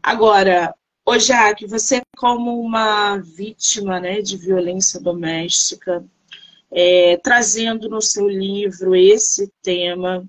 [0.00, 0.72] Agora,
[1.04, 6.06] ô Jaque, você como uma vítima né, de violência doméstica,
[6.70, 10.28] é, trazendo no seu livro esse tema.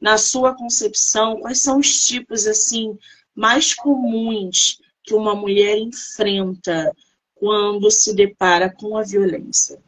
[0.00, 2.98] Na sua concepção, quais são os tipos assim
[3.34, 6.94] mais comuns que uma mulher enfrenta
[7.34, 9.80] quando se depara com a violência?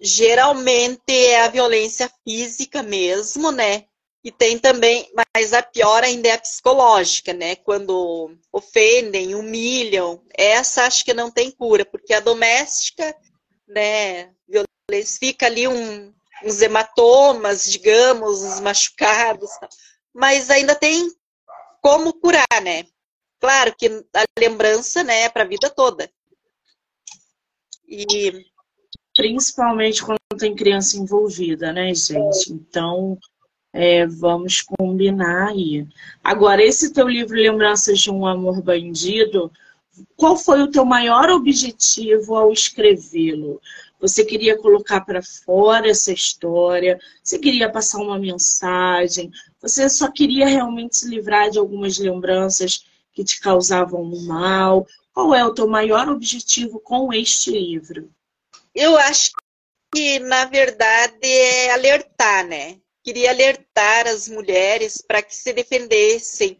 [0.00, 3.84] Geralmente é a violência física mesmo, né?
[4.22, 7.56] E tem também, mas a pior ainda é a psicológica, né?
[7.56, 10.22] Quando ofendem, humilham.
[10.34, 13.14] Essa acho que não tem cura, porque a doméstica
[13.70, 16.12] né, violência, fica ali um,
[16.44, 19.50] uns hematomas, digamos, uns machucados,
[20.14, 21.10] mas ainda tem
[21.80, 22.84] como curar, né?
[23.40, 26.10] Claro que a lembrança, né, é para a vida toda.
[27.88, 28.44] E
[29.16, 32.52] Principalmente quando tem criança envolvida, né, gente?
[32.52, 33.18] Então,
[33.72, 35.86] é, vamos combinar aí.
[36.22, 39.50] Agora, esse teu livro Lembranças de um Amor Bandido,
[40.16, 43.60] qual foi o teu maior objetivo ao escrevê-lo?
[44.00, 46.98] Você queria colocar para fora essa história?
[47.22, 49.30] Você queria passar uma mensagem?
[49.60, 54.86] Você só queria realmente se livrar de algumas lembranças que te causavam mal?
[55.12, 58.10] Qual é o teu maior objetivo com este livro?
[58.74, 59.32] Eu acho
[59.92, 62.78] que, na verdade, é alertar, né?
[63.02, 66.58] Queria alertar as mulheres para que se defendessem,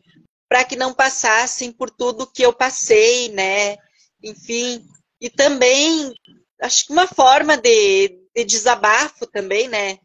[0.50, 3.76] para que não passassem por tudo que eu passei, né?
[4.20, 4.84] Enfim,
[5.20, 6.12] e também
[6.60, 9.98] acho que uma forma de, de desabafo também, né?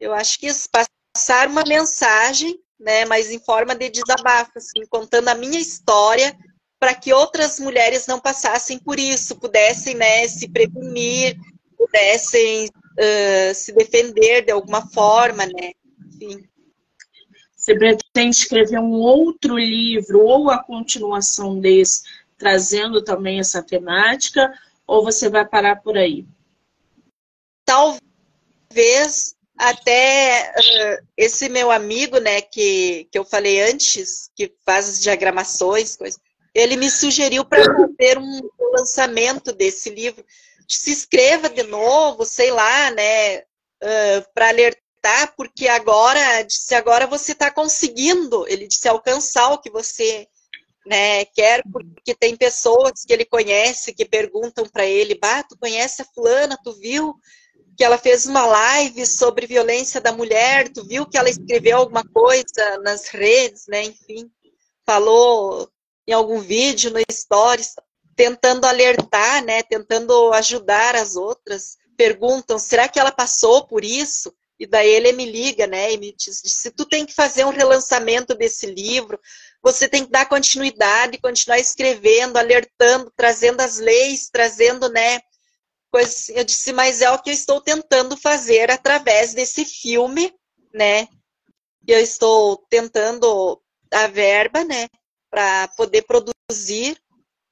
[0.00, 0.48] Eu acho que
[1.14, 6.34] passar uma mensagem, né, mas em forma de desabafo, assim, contando a minha história
[6.80, 11.36] para que outras mulheres não passassem por isso, pudessem né, se prevenir,
[11.76, 15.72] pudessem uh, se defender de alguma forma, né?
[16.06, 16.48] Enfim.
[17.64, 22.02] Você pretende escrever um outro livro ou a continuação desse,
[22.36, 24.52] trazendo também essa temática,
[24.86, 26.26] ou você vai parar por aí?
[27.64, 35.00] Talvez até uh, esse meu amigo, né, que, que eu falei antes, que faz as
[35.00, 36.20] diagramações, coisas,
[36.54, 38.42] ele me sugeriu para fazer um
[38.72, 40.22] lançamento desse livro.
[40.68, 44.83] Se inscreva de novo, sei lá, né, uh, para alertar,
[45.36, 50.26] porque agora, disse, agora você está conseguindo, ele disse, alcançar o que você
[50.86, 56.02] né, quer, porque tem pessoas que ele conhece que perguntam para ele, bah, tu conhece
[56.02, 57.14] a fulana, tu viu
[57.76, 62.04] que ela fez uma live sobre violência da mulher, tu viu que ela escreveu alguma
[62.04, 64.30] coisa nas redes, né, enfim,
[64.86, 65.68] falou
[66.06, 67.74] em algum vídeo, no stories,
[68.14, 74.32] tentando alertar, né, tentando ajudar as outras, perguntam, será que ela passou por isso?
[74.64, 77.50] E daí ele me liga, né, e me diz, se tu tem que fazer um
[77.50, 79.20] relançamento desse livro,
[79.62, 85.20] você tem que dar continuidade, continuar escrevendo, alertando, trazendo as leis, trazendo, né,
[85.90, 86.30] coisas.
[86.30, 90.34] Eu disse, mas é o que eu estou tentando fazer através desse filme,
[90.72, 91.06] né,
[91.86, 93.60] eu estou tentando
[93.92, 94.88] a verba, né,
[95.30, 96.96] para poder produzir.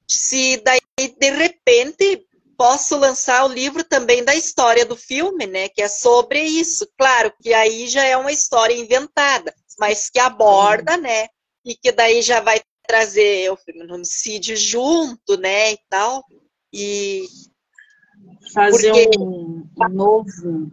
[0.09, 2.25] Se daí, de repente,
[2.63, 5.67] posso lançar o livro também da história do filme, né?
[5.67, 6.87] Que é sobre isso.
[6.97, 11.27] Claro que aí já é uma história inventada, mas que aborda, né?
[11.65, 15.73] E que daí já vai trazer o feminicídio junto, né?
[15.73, 16.23] E tal.
[16.71, 17.25] E
[18.53, 19.19] fazer Porque...
[19.19, 20.71] um, um novo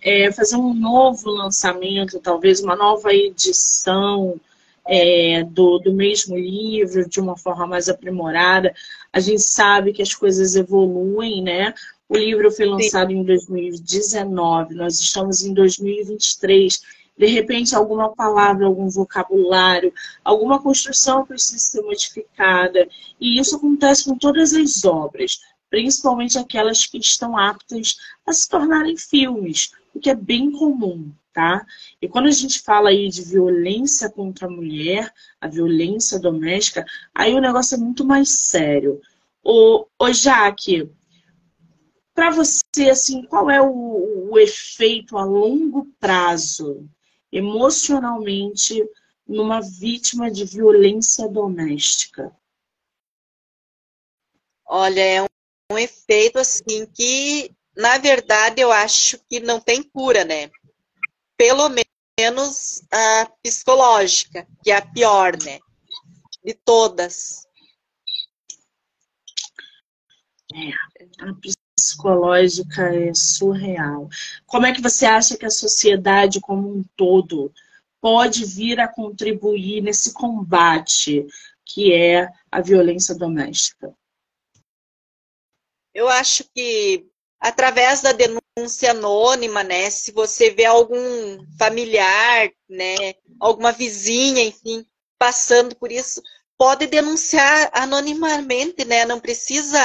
[0.00, 4.40] é, fazer um novo lançamento, talvez uma nova edição
[4.86, 8.74] é, do, do mesmo livro de uma forma mais aprimorada.
[9.12, 11.74] A gente sabe que as coisas evoluem, né?
[12.08, 13.18] O livro foi lançado Sim.
[13.18, 16.82] em 2019, nós estamos em 2023.
[17.16, 22.86] De repente, alguma palavra, algum vocabulário, alguma construção precisa ser modificada.
[23.20, 25.38] E isso acontece com todas as obras,
[25.70, 31.66] principalmente aquelas que estão aptas a se tornarem filmes, o que é bem comum tá?
[32.00, 37.34] E quando a gente fala aí de violência contra a mulher, a violência doméstica, aí
[37.34, 39.00] o negócio é muito mais sério.
[39.42, 40.88] Ô, ô Jaque,
[42.14, 46.88] para você, assim, qual é o, o efeito a longo prazo,
[47.30, 48.80] emocionalmente,
[49.26, 52.32] numa vítima de violência doméstica?
[54.64, 55.26] Olha, é um,
[55.72, 60.48] um efeito assim que, na verdade, eu acho que não tem cura, né?
[61.36, 65.58] Pelo menos a psicológica, que é a pior, né?
[66.44, 67.46] De todas.
[70.52, 70.70] É,
[71.20, 71.34] a
[71.76, 74.08] psicológica é surreal.
[74.46, 77.52] Como é que você acha que a sociedade como um todo
[78.00, 81.26] pode vir a contribuir nesse combate
[81.64, 83.96] que é a violência doméstica?
[85.92, 87.06] Eu acho que
[87.40, 88.43] através da denúncia
[88.88, 89.90] anônima, né?
[89.90, 90.96] Se você vê algum
[91.58, 93.14] familiar, né?
[93.40, 94.86] Alguma vizinha, enfim,
[95.18, 96.22] passando por isso,
[96.56, 99.04] pode denunciar anonimamente, né?
[99.04, 99.80] Não precisa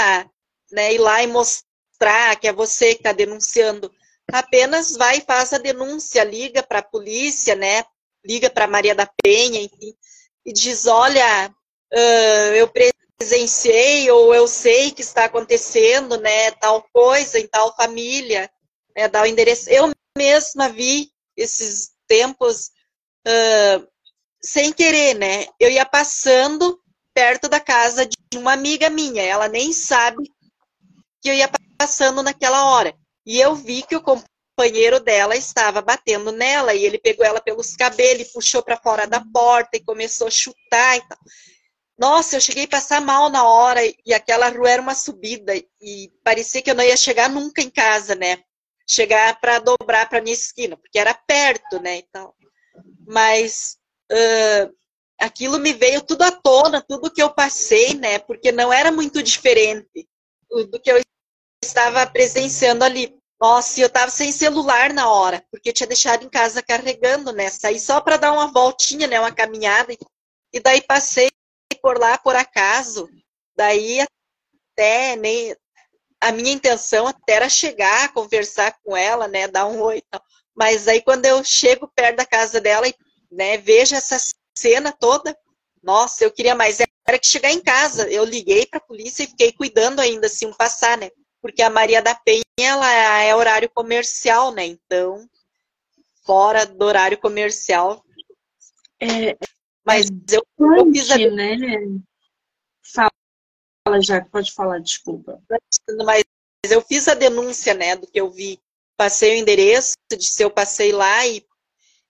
[0.72, 3.91] né, ir lá e mostrar que é você que está denunciando.
[4.32, 7.84] Apenas vai e faz a denúncia, liga para a polícia, né?
[8.24, 9.95] Liga para Maria da Penha, enfim,
[10.45, 11.51] e diz, olha,
[11.91, 12.70] uh, eu
[13.17, 18.51] presenciei ou eu sei que está acontecendo, né, tal coisa em tal família,
[18.96, 19.70] né, dar o endereço.
[19.70, 22.72] Eu mesma vi esses tempos
[23.28, 23.88] uh,
[24.42, 25.48] sem querer, né?
[25.60, 26.80] Eu ia passando
[27.14, 30.32] perto da casa de uma amiga minha, ela nem sabe
[31.22, 32.94] que eu ia passando naquela hora.
[33.26, 37.76] E eu vi que o companheiro dela estava batendo nela e ele pegou ela pelos
[37.76, 41.18] cabelos, puxou para fora da porta e começou a chutar e tal.
[41.98, 46.10] Nossa, eu cheguei a passar mal na hora e aquela rua era uma subida e
[46.24, 48.42] parecia que eu não ia chegar nunca em casa, né?
[48.90, 51.98] Chegar para dobrar para minha esquina, porque era perto, né?
[51.98, 52.34] Então,
[53.06, 53.78] mas
[54.12, 54.74] uh,
[55.20, 58.18] aquilo me veio tudo à tona, tudo que eu passei, né?
[58.20, 60.08] Porque não era muito diferente
[60.50, 61.00] do que eu
[61.64, 63.16] estava presenciando ali.
[63.40, 67.50] Nossa, eu estava sem celular na hora, porque tinha deixado em casa carregando, né?
[67.50, 69.20] Saí só para dar uma voltinha, né?
[69.20, 69.96] Uma caminhada.
[70.52, 71.30] E daí passei
[71.82, 73.08] por lá por acaso.
[73.56, 74.00] Daí
[74.74, 75.56] até nem
[76.22, 79.47] a minha intenção até era chegar, conversar com ela, né?
[79.47, 80.22] Dar um oi e tal.
[80.55, 82.93] Mas aí quando eu chego perto da casa dela e
[83.32, 84.17] né, vejo essa
[84.57, 85.38] cena toda,
[85.82, 88.09] nossa, eu queria mais era que chegar em casa.
[88.09, 91.09] Eu liguei para a polícia e fiquei cuidando ainda se um passar, né?
[91.41, 92.91] Porque a Maria da Penha ela
[93.24, 94.65] é horário comercial, né?
[94.65, 95.28] Então,
[96.26, 98.03] fora do horário comercial.
[98.99, 99.38] É,
[99.86, 100.43] mas é eu,
[100.78, 101.17] eu fiz a...
[101.17, 101.55] né?
[103.90, 105.42] Fala, já pode falar, desculpa.
[106.06, 106.24] Mas
[106.70, 108.60] eu fiz a denúncia, né, do que eu vi.
[108.96, 111.44] Passei o endereço, de se eu passei lá e,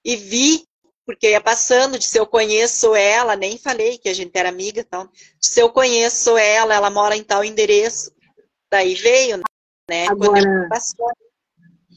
[0.04, 0.64] e vi
[1.06, 4.82] porque ia passando, de se eu conheço ela, nem falei que a gente era amiga,
[4.82, 5.10] então,
[5.42, 8.12] se eu conheço ela, ela mora em tal endereço,
[8.70, 9.38] daí veio,
[9.90, 10.08] né?
[10.08, 10.70] Agora,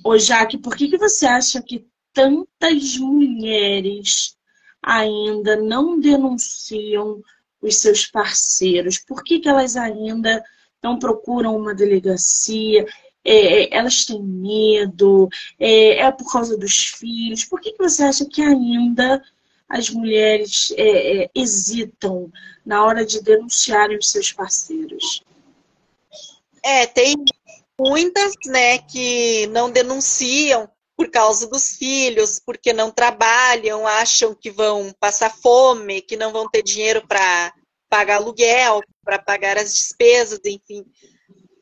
[0.02, 4.34] ô Jaque, por que, que você acha que tantas mulheres
[4.82, 7.22] ainda não denunciam
[7.62, 8.98] os seus parceiros?
[8.98, 10.44] Por que, que elas ainda
[10.82, 12.84] não procuram uma delegacia?
[13.24, 17.44] É, é, elas têm medo, é, é, por causa dos filhos.
[17.44, 19.22] Por que, que você acha que ainda
[19.68, 22.30] as mulheres é, é, hesitam
[22.66, 25.22] na hora de denunciarem os seus parceiros?
[26.62, 27.14] É, tem
[27.78, 34.92] muitas, né, que não denunciam por causa dos filhos, porque não trabalham, acham que vão
[35.00, 37.52] passar fome, que não vão ter dinheiro para
[37.88, 40.84] pagar aluguel, para pagar as despesas, enfim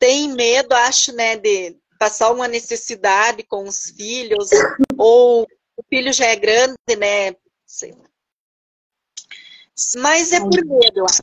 [0.00, 4.48] tem medo, acho, né, de passar uma necessidade com os filhos,
[4.96, 7.36] ou o filho já é grande, né?
[7.66, 8.08] Sei lá.
[9.98, 11.20] Mas é por medo, acho.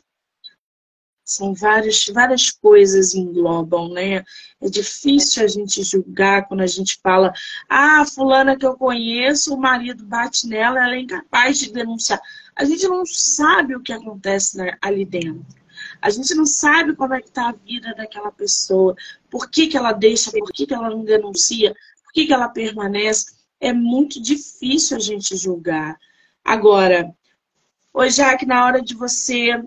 [1.28, 4.24] São várias, várias coisas englobam, né?
[4.62, 7.34] É difícil a gente julgar quando a gente fala,
[7.68, 12.18] ah, fulana que eu conheço, o marido bate nela, ela é incapaz de denunciar.
[12.56, 15.44] A gente não sabe o que acontece ali dentro.
[16.00, 18.96] A gente não sabe como é que está a vida daquela pessoa,
[19.30, 21.74] por que, que ela deixa, por que, que ela não denuncia,
[22.04, 23.36] por que, que ela permanece.
[23.60, 25.98] É muito difícil a gente julgar.
[26.42, 27.14] Agora,
[27.92, 29.62] hoje, Jaque, na hora de você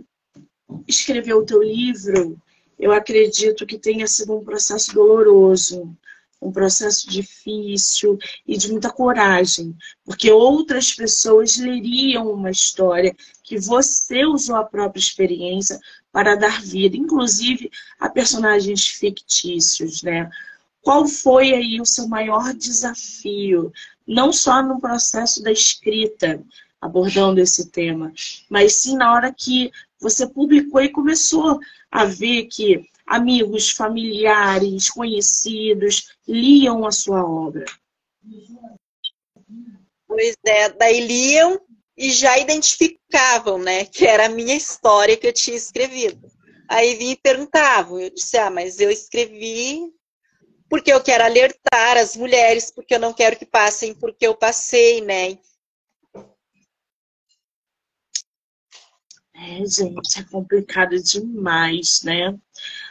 [0.87, 2.39] escrever o teu livro,
[2.79, 5.95] eu acredito que tenha sido um processo doloroso,
[6.41, 8.17] um processo difícil
[8.47, 14.99] e de muita coragem, porque outras pessoas leriam uma história que você usou a própria
[14.99, 15.79] experiência
[16.11, 17.69] para dar vida, inclusive
[17.99, 20.29] a personagens fictícios, né?
[20.81, 23.71] Qual foi aí o seu maior desafio,
[24.07, 26.43] não só no processo da escrita,
[26.81, 28.11] abordando esse tema,
[28.49, 29.71] mas sim na hora que
[30.01, 31.59] você publicou e começou
[31.91, 37.65] a ver que amigos, familiares, conhecidos liam a sua obra?
[40.07, 41.61] Pois é, daí liam
[41.95, 46.31] e já identificavam, né, que era a minha história que eu tinha escrevido.
[46.67, 49.93] Aí vinha e perguntavam, eu disse, ah, mas eu escrevi
[50.69, 55.01] porque eu quero alertar as mulheres, porque eu não quero que passem porque eu passei,
[55.01, 55.37] né?
[59.43, 62.37] É, gente, é complicado demais, né?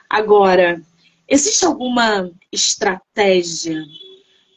[0.09, 0.85] Agora,
[1.29, 3.81] existe alguma estratégia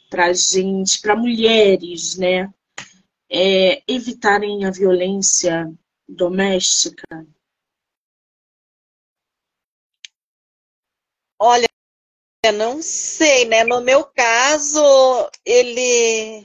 [0.09, 2.51] para gente, para mulheres, né,
[3.29, 5.71] é, evitarem a violência
[6.09, 7.27] doméstica?
[11.39, 11.67] Olha,
[12.55, 13.63] não sei, né?
[13.63, 14.81] No meu caso,
[15.45, 16.41] ele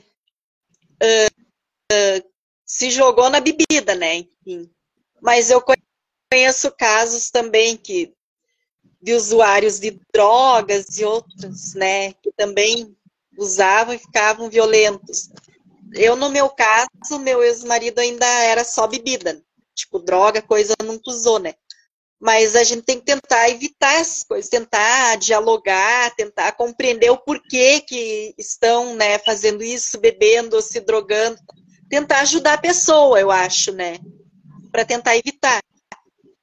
[1.01, 1.43] uh,
[1.91, 2.31] uh,
[2.65, 4.17] se jogou na bebida, né?
[4.17, 4.69] Enfim.
[5.21, 5.63] Mas eu
[6.31, 8.13] conheço casos também que
[9.01, 12.95] de usuários de drogas e outros, né, que também
[13.37, 15.29] usavam e ficavam violentos.
[15.93, 19.41] Eu, no meu caso, meu ex-marido ainda era só bebida,
[19.73, 21.53] tipo, droga, coisa nunca usou, né?
[22.19, 27.79] Mas a gente tem que tentar evitar essas coisas, tentar dialogar, tentar compreender o porquê
[27.79, 31.39] que estão, né, fazendo isso, bebendo, se drogando.
[31.89, 33.97] Tentar ajudar a pessoa, eu acho, né?
[34.71, 35.61] Para tentar evitar.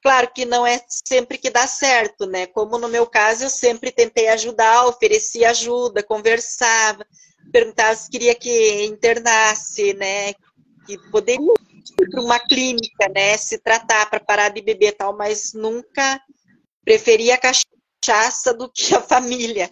[0.01, 2.47] claro que não é sempre que dá certo, né?
[2.47, 7.05] Como no meu caso, eu sempre tentei ajudar, ofereci ajuda, conversava,
[7.51, 10.33] perguntava se queria que internasse, né?
[10.85, 11.53] Que poderia
[12.01, 13.37] ir para uma clínica, né?
[13.37, 16.21] Se tratar para parar de beber tal, mas nunca
[16.83, 19.69] preferia a cachaça do que a família,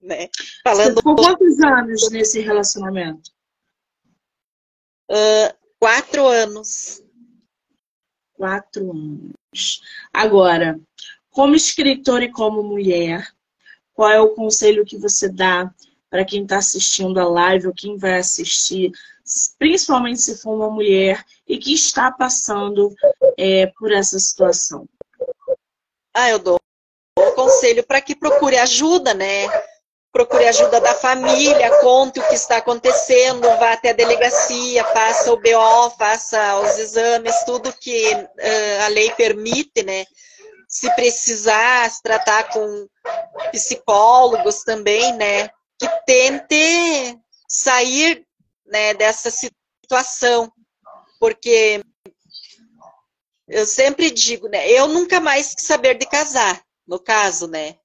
[0.00, 0.28] né?
[0.62, 0.94] Falando.
[0.94, 3.30] Você ficou quantos anos nesse relacionamento?
[5.10, 7.02] Uh, quatro anos.
[8.44, 9.80] Quatro anos.
[10.12, 10.78] Agora,
[11.30, 13.26] como escritora e como mulher,
[13.94, 15.72] qual é o conselho que você dá
[16.10, 18.92] para quem está assistindo a live ou quem vai assistir,
[19.58, 22.94] principalmente se for uma mulher e que está passando
[23.38, 24.86] é, por essa situação?
[26.12, 26.60] Ah, eu dou
[27.18, 29.46] um conselho para que procure ajuda, né?
[30.14, 35.36] Procure ajuda da família, conte o que está acontecendo, vá até a delegacia, faça o
[35.36, 40.06] BO, faça os exames, tudo que uh, a lei permite, né?
[40.66, 42.86] Se precisar, se tratar com
[43.52, 45.50] psicólogos também, né?
[45.78, 48.26] que tente sair
[48.66, 50.50] né, dessa situação,
[51.18, 51.82] porque
[53.48, 57.76] eu sempre digo, né, eu nunca mais quis saber de casar, no caso, né,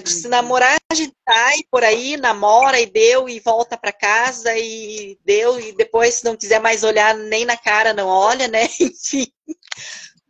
[0.00, 4.56] de se namorar, a gente sai por aí, namora e deu, e volta para casa
[4.56, 8.64] e deu, e depois, se não quiser mais olhar nem na cara, não olha, né?
[8.80, 9.26] Enfim.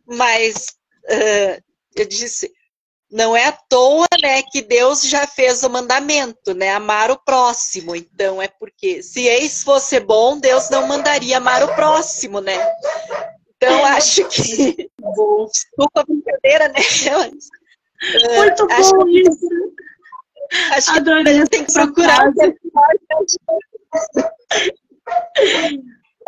[0.05, 0.65] Mas
[1.09, 1.63] uh,
[1.95, 2.51] eu disse,
[3.09, 7.95] não é à toa, né, que Deus já fez o mandamento, né, amar o próximo.
[7.95, 12.57] Então é porque se ex fosse bom, Deus não mandaria amar o próximo, né?
[13.55, 14.89] Então acho que
[15.49, 16.81] desculpa a brincadeira, né?
[18.01, 19.21] Muito uh, bom que...
[19.21, 19.75] isso.
[20.71, 22.31] Acho que Adorei a gente tem que procurar.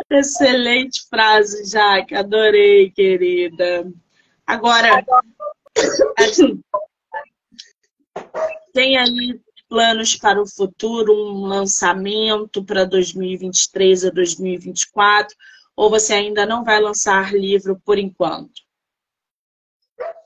[0.10, 2.16] Excelente frase, Jaque.
[2.16, 3.92] Adorei, querida.
[4.46, 5.06] Agora,
[8.74, 15.36] tem aí planos para o futuro, um lançamento para 2023 a 2024?
[15.76, 18.62] Ou você ainda não vai lançar livro por enquanto?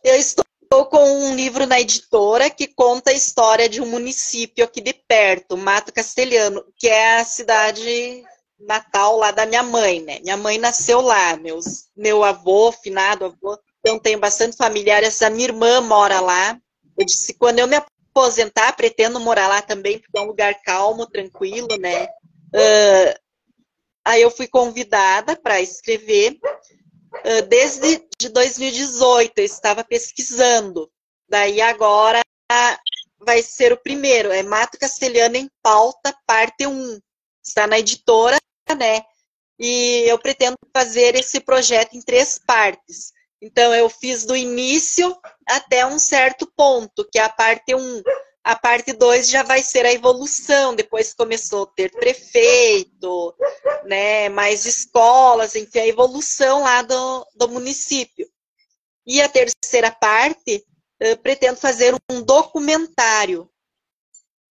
[0.04, 4.80] Eu estou com um livro na editora que conta a história de um município aqui
[4.80, 8.24] de perto, Mato Castelhano, que é a cidade
[8.60, 10.20] natal lá da minha mãe, né?
[10.22, 15.20] Minha mãe nasceu lá, meus, meu avô, finado avô, então tenho bastante familiares.
[15.32, 16.58] Minha irmã mora lá.
[16.98, 21.08] Eu disse, quando eu me aposentar, pretendo morar lá também, porque é um lugar calmo,
[21.08, 22.06] tranquilo, né?
[22.06, 23.20] Uh,
[24.06, 26.38] aí eu fui convidada para escrever.
[27.14, 30.90] Uh, desde de 2018 eu estava pesquisando.
[31.28, 32.22] Daí agora
[33.20, 37.00] vai ser o primeiro, é Mato Castelhano em Pauta, parte 1.
[37.44, 38.38] Está na editora,
[38.78, 39.02] né?
[39.60, 43.14] E eu pretendo fazer esse projeto em três partes.
[43.42, 45.16] Então, eu fiz do início
[45.48, 48.02] até um certo ponto, que é a parte 1.
[48.44, 53.36] A parte 2 já vai ser a evolução, depois começou a ter prefeito,
[53.86, 58.28] né, mais escolas, enfim, a evolução lá do, do município.
[59.06, 60.66] E a terceira parte,
[61.00, 63.50] eu pretendo fazer um documentário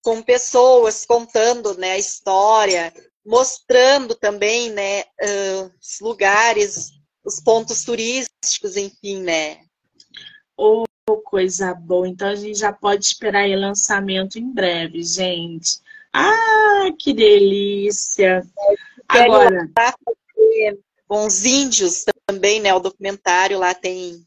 [0.02, 2.92] com pessoas contando né, a história,
[3.24, 5.04] mostrando também né,
[5.78, 6.90] os lugares
[7.24, 9.60] os pontos turísticos, enfim, né?
[10.56, 10.84] Oh,
[11.18, 12.08] coisa boa.
[12.08, 15.80] Então a gente já pode esperar aí lançamento em breve, gente.
[16.12, 18.42] Ah, que delícia!
[19.08, 19.70] Agora.
[21.06, 22.72] Com os índios também, né?
[22.72, 24.24] O documentário lá tem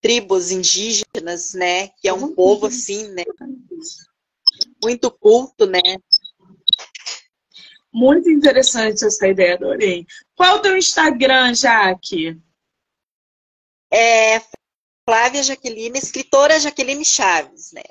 [0.00, 1.88] tribos indígenas, né?
[2.00, 3.24] Que é um povo assim, né?
[4.82, 5.80] Muito culto, né?
[7.92, 10.06] Muito interessante essa ideia, adorei.
[10.34, 12.40] Qual é o teu Instagram, Jaque?
[13.90, 14.40] É
[15.04, 17.82] Flávia Jaqueline, escritora Jaqueline Chaves, né?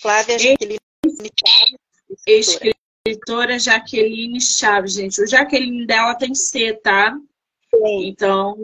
[0.00, 1.78] Flávia Jaqueline Chaves.
[2.26, 2.74] Escritora.
[3.06, 5.20] escritora Jaqueline Chaves, gente.
[5.20, 7.14] O Jaqueline dela tem C, tá?
[7.74, 8.06] Sim.
[8.06, 8.56] Então,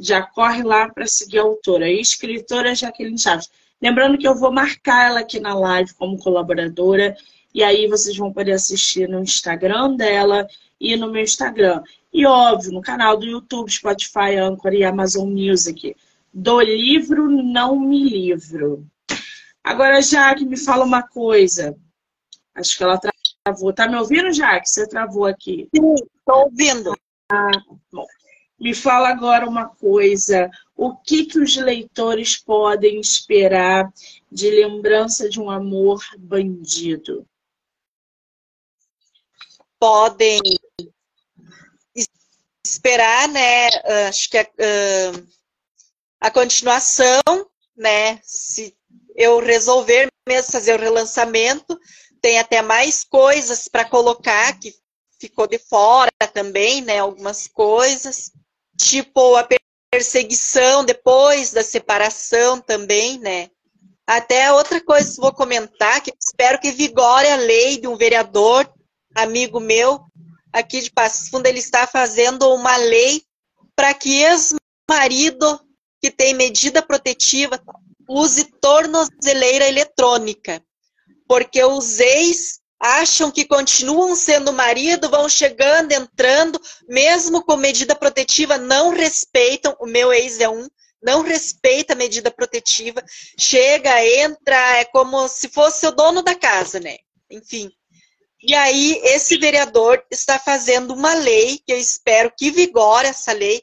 [0.00, 1.90] já corre lá para seguir a autora.
[1.90, 3.50] Escritora Jaqueline Chaves.
[3.80, 7.16] Lembrando que eu vou marcar ela aqui na live como colaboradora
[7.54, 10.46] e aí vocês vão poder assistir no Instagram dela
[10.78, 11.82] e no meu Instagram.
[12.12, 15.96] E óbvio, no canal do YouTube, Spotify, Anchor e Amazon Music.
[16.38, 18.86] Do livro Não Me Livro.
[19.64, 21.74] Agora, Jaque, me fala uma coisa.
[22.54, 23.72] Acho que ela travou.
[23.72, 24.68] Tá me ouvindo, Jaque?
[24.68, 25.68] Você travou aqui.
[25.74, 26.94] Sim, estou ouvindo.
[27.32, 27.50] Ah,
[27.90, 28.04] bom.
[28.60, 30.50] Me fala agora uma coisa.
[30.76, 33.90] O que, que os leitores podem esperar
[34.30, 37.26] de lembrança de um amor bandido?
[39.78, 40.40] podem
[42.64, 43.68] esperar, né?
[44.08, 45.28] Acho que uh,
[46.20, 47.22] a continuação,
[47.76, 48.18] né?
[48.22, 48.76] Se
[49.14, 51.78] eu resolver mesmo fazer o relançamento,
[52.20, 54.74] tem até mais coisas para colocar que
[55.20, 56.98] ficou de fora também, né?
[56.98, 58.30] Algumas coisas,
[58.76, 59.46] tipo a
[59.90, 63.50] perseguição depois da separação também, né?
[64.06, 68.70] Até outra coisa que vou comentar, que espero que vigore a lei de um vereador,
[69.14, 70.00] amigo meu,
[70.52, 73.22] aqui de Passo Fundo, ele está fazendo uma lei
[73.74, 75.60] para que ex-marido
[76.06, 77.60] que tem medida protetiva
[78.08, 80.62] use tornozeleira eletrônica.
[81.26, 88.56] Porque os ex acham que continuam sendo marido, vão chegando, entrando, mesmo com medida protetiva,
[88.56, 89.76] não respeitam.
[89.80, 90.68] O meu ex é um,
[91.02, 93.02] não respeita a medida protetiva,
[93.36, 96.98] chega, entra, é como se fosse o dono da casa, né?
[97.28, 97.68] Enfim.
[98.40, 103.60] E aí, esse vereador está fazendo uma lei, que eu espero que vigore essa lei,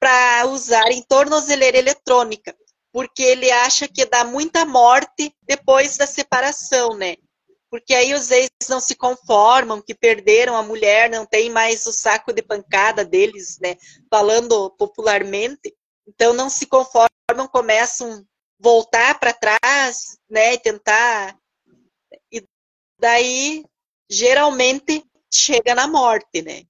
[0.00, 2.56] para usar em tornozeleira eletrônica,
[2.92, 7.16] porque ele acha que dá muita morte depois da separação, né?
[7.70, 11.92] porque aí os ex não se conformam, que perderam a mulher, não tem mais o
[11.92, 13.76] saco de pancada deles, né?
[14.10, 15.72] Falando popularmente.
[16.06, 18.26] Então não se conformam, começam
[18.58, 20.54] voltar para trás, né?
[20.54, 21.38] E tentar.
[22.32, 22.44] E
[22.98, 23.64] daí,
[24.10, 26.64] geralmente, chega na morte, né?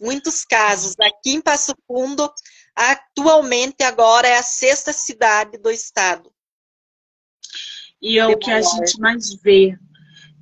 [0.00, 0.94] Muitos casos.
[0.98, 2.32] Aqui em Passo Fundo,
[2.80, 6.32] atualmente, agora é a sexta cidade do estado.
[8.00, 9.78] E é o que a gente mais vê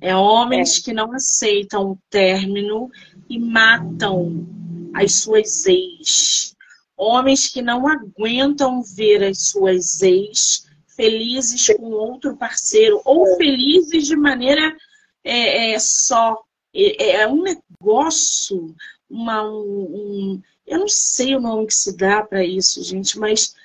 [0.01, 0.81] é homens é.
[0.81, 2.89] que não aceitam o término
[3.29, 4.47] e matam
[4.93, 6.55] as suas ex.
[6.95, 10.65] Homens que não aguentam ver as suas ex
[10.95, 14.75] felizes com outro parceiro, ou felizes de maneira
[15.23, 16.37] é, é só.
[16.73, 18.75] É, é, um negócio,
[19.09, 23.55] uma, um, um, eu não sei o nome que se dá para isso, gente, mas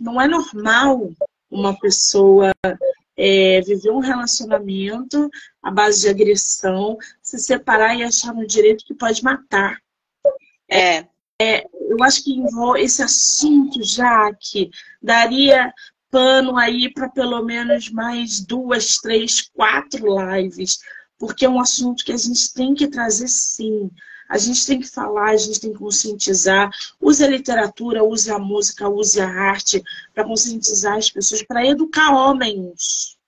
[0.00, 1.12] não é normal
[1.50, 2.52] uma pessoa
[3.16, 5.30] é, viver um relacionamento
[5.62, 9.78] à base de agressão, se separar e achar no direito que pode matar.
[10.68, 11.06] É.
[11.40, 12.42] é eu acho que
[12.78, 14.70] esse assunto já que
[15.02, 15.72] daria
[16.10, 20.78] pano aí para pelo menos mais duas, três, quatro lives,
[21.18, 23.90] porque é um assunto que a gente tem que trazer sim.
[24.32, 26.70] A gente tem que falar, a gente tem que conscientizar.
[26.98, 32.16] Use a literatura, use a música, use a arte para conscientizar as pessoas, para educar
[32.16, 33.18] homens.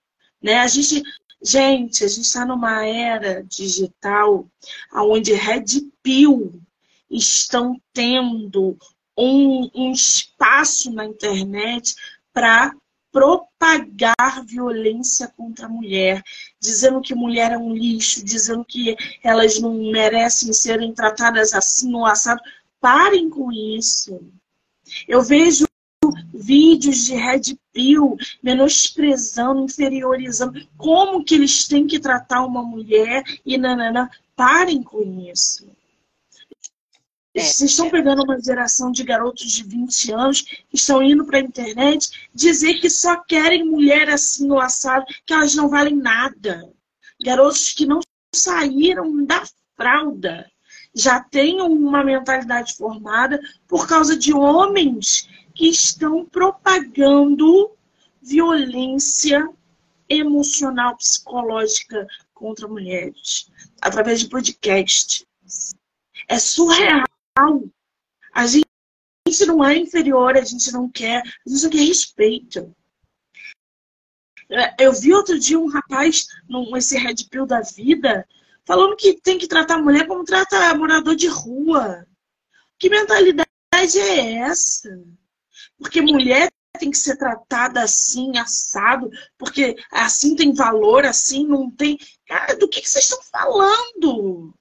[0.41, 0.57] Né?
[0.57, 1.03] A gente,
[1.43, 4.47] gente, a gente está numa era digital
[4.95, 5.65] onde Red
[6.01, 6.59] Pill
[7.07, 8.75] estão tendo
[9.15, 11.93] um, um espaço na internet
[12.33, 12.75] para
[13.15, 16.21] propagar violência contra a mulher,
[16.59, 18.93] dizendo que mulher é um lixo, dizendo que
[19.23, 22.41] elas não merecem serem tratadas assim no assado.
[22.77, 24.19] Parem com isso.
[25.07, 25.65] Eu vejo
[26.33, 33.57] vídeos de Red Pill menosprezando, inferiorizando como que eles têm que tratar uma mulher e
[33.57, 34.11] nanana.
[34.35, 35.65] Parem com isso.
[37.35, 41.37] É, Vocês estão pegando uma geração de garotos de 20 anos que estão indo para
[41.37, 46.63] a internet dizer que só querem mulher assim no assado, que elas não valem nada.
[47.21, 47.99] Garotos que não
[48.33, 49.43] saíram da
[49.75, 50.49] fralda,
[50.93, 57.75] já têm uma mentalidade formada por causa de homens que estão propagando
[58.21, 59.45] violência
[60.07, 65.27] emocional, psicológica contra mulheres através de podcast.
[66.29, 67.05] É surreal
[67.37, 68.65] a gente
[69.45, 72.75] não é inferior, a gente não quer, a gente não quer respeito.
[74.49, 76.27] É, eu vi outro dia um rapaz,
[76.71, 78.27] nesse Red Pill da vida,
[78.65, 82.05] falando que tem que tratar a mulher como trata morador de rua.
[82.77, 83.45] Que mentalidade
[83.99, 84.89] é essa?
[85.77, 91.97] Porque mulher tem que ser tratada assim, assado, porque assim tem valor, assim não tem.
[92.27, 94.53] Cara, do que, que vocês estão falando?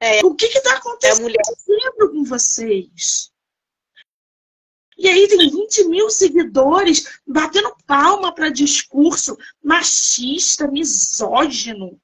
[0.00, 3.32] É, o que está acontecendo é com vocês?
[4.96, 12.00] E aí tem 20 mil seguidores batendo palma para discurso machista, misógino.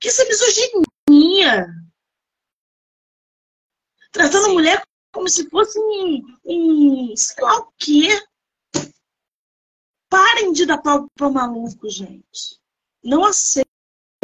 [0.00, 1.66] Que isso é misoginia.
[4.10, 8.08] Tratando a mulher como se fosse um, um sei lá o quê.
[10.08, 12.60] Parem de dar pau para maluco, gente.
[13.02, 13.73] Não aceitem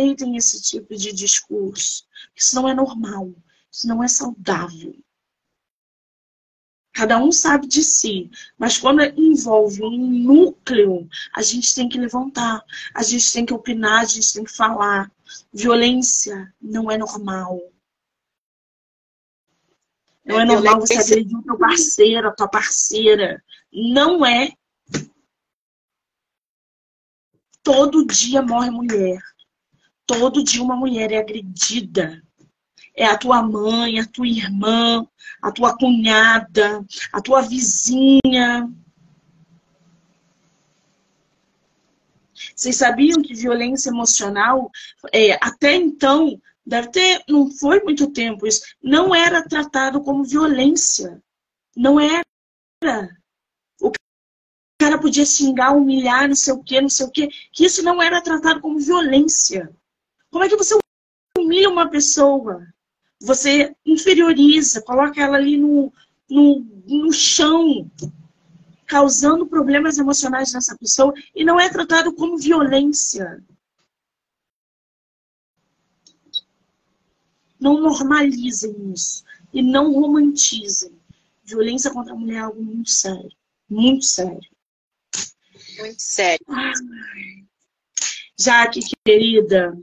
[0.00, 2.04] aceitem esse tipo de discurso.
[2.34, 3.34] Isso não é normal,
[3.70, 4.96] isso não é saudável.
[6.92, 12.64] Cada um sabe de si, mas quando envolve um núcleo, a gente tem que levantar,
[12.94, 15.10] a gente tem que opinar, a gente tem que falar.
[15.52, 17.60] Violência não é normal.
[20.24, 23.42] Não é, é normal você agredir o teu parceiro, a tua parceira.
[23.72, 24.52] Não é.
[27.62, 29.22] Todo dia morre mulher.
[30.10, 32.20] Todo dia uma mulher é agredida.
[32.96, 35.06] É a tua mãe, a tua irmã,
[35.40, 38.68] a tua cunhada, a tua vizinha.
[42.56, 44.68] Vocês sabiam que violência emocional,
[45.12, 46.36] é, até então,
[46.66, 51.22] deve ter, não foi muito tempo isso, não era tratado como violência.
[51.76, 52.24] Não era.
[53.80, 53.92] O
[54.76, 58.02] cara podia xingar, humilhar, não sei o quê, não sei o quê, que isso não
[58.02, 59.72] era tratado como violência.
[60.30, 60.78] Como é que você
[61.36, 62.66] humilha uma pessoa?
[63.20, 65.92] Você inferioriza, coloca ela ali no,
[66.28, 67.90] no, no chão,
[68.86, 73.42] causando problemas emocionais nessa pessoa e não é tratado como violência.
[77.60, 79.22] Não normalizem isso
[79.52, 80.98] e não romantizem.
[81.44, 83.36] Violência contra a mulher é algo muito sério.
[83.68, 84.48] Muito sério.
[85.78, 86.46] Muito sério.
[88.38, 89.76] Jaque, querida,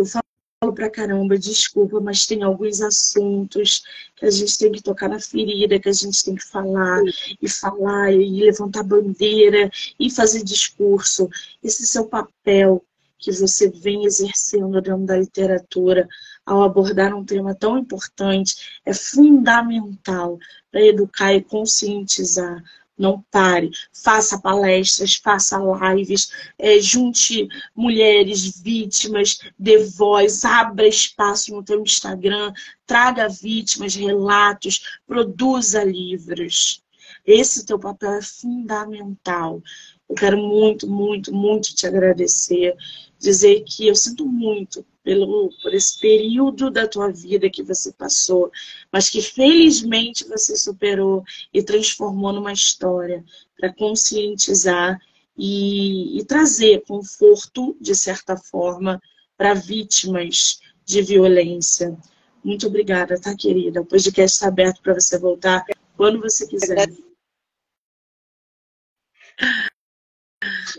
[0.00, 3.82] eu falo pra caramba, desculpa, mas tem alguns assuntos
[4.16, 7.00] que a gente tem que tocar na ferida, que a gente tem que falar
[7.40, 11.28] e falar e levantar bandeira e fazer discurso.
[11.62, 12.84] Esse seu papel
[13.18, 16.08] que você vem exercendo dentro da literatura
[16.44, 20.38] ao abordar um tema tão importante é fundamental
[20.70, 22.62] para educar e conscientizar
[23.00, 31.62] não pare, faça palestras, faça lives, é, junte mulheres vítimas, dê voz, abra espaço no
[31.62, 32.52] teu Instagram,
[32.86, 36.84] traga vítimas, relatos, produza livros.
[37.26, 39.62] Esse teu papel é fundamental.
[40.10, 42.76] Eu quero muito, muito, muito te agradecer,
[43.16, 48.50] dizer que eu sinto muito pelo, por esse período da tua vida que você passou,
[48.92, 51.22] mas que felizmente você superou
[51.54, 53.24] e transformou numa história
[53.56, 54.98] para conscientizar
[55.38, 59.00] e, e trazer conforto, de certa forma,
[59.38, 61.96] para vítimas de violência.
[62.42, 63.80] Muito obrigada, tá, querida?
[63.80, 65.64] O podcast está aberto para você voltar
[65.96, 66.90] quando você quiser.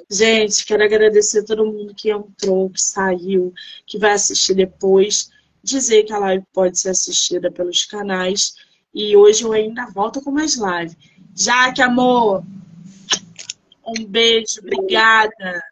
[0.09, 3.53] Gente, quero agradecer a todo mundo que entrou, que saiu,
[3.85, 5.29] que vai assistir depois.
[5.63, 8.55] Dizer que a live pode ser assistida pelos canais.
[8.93, 10.95] E hoje eu ainda volto com mais live.
[11.35, 12.43] Jaque, amor!
[13.85, 15.63] Um beijo, obrigada!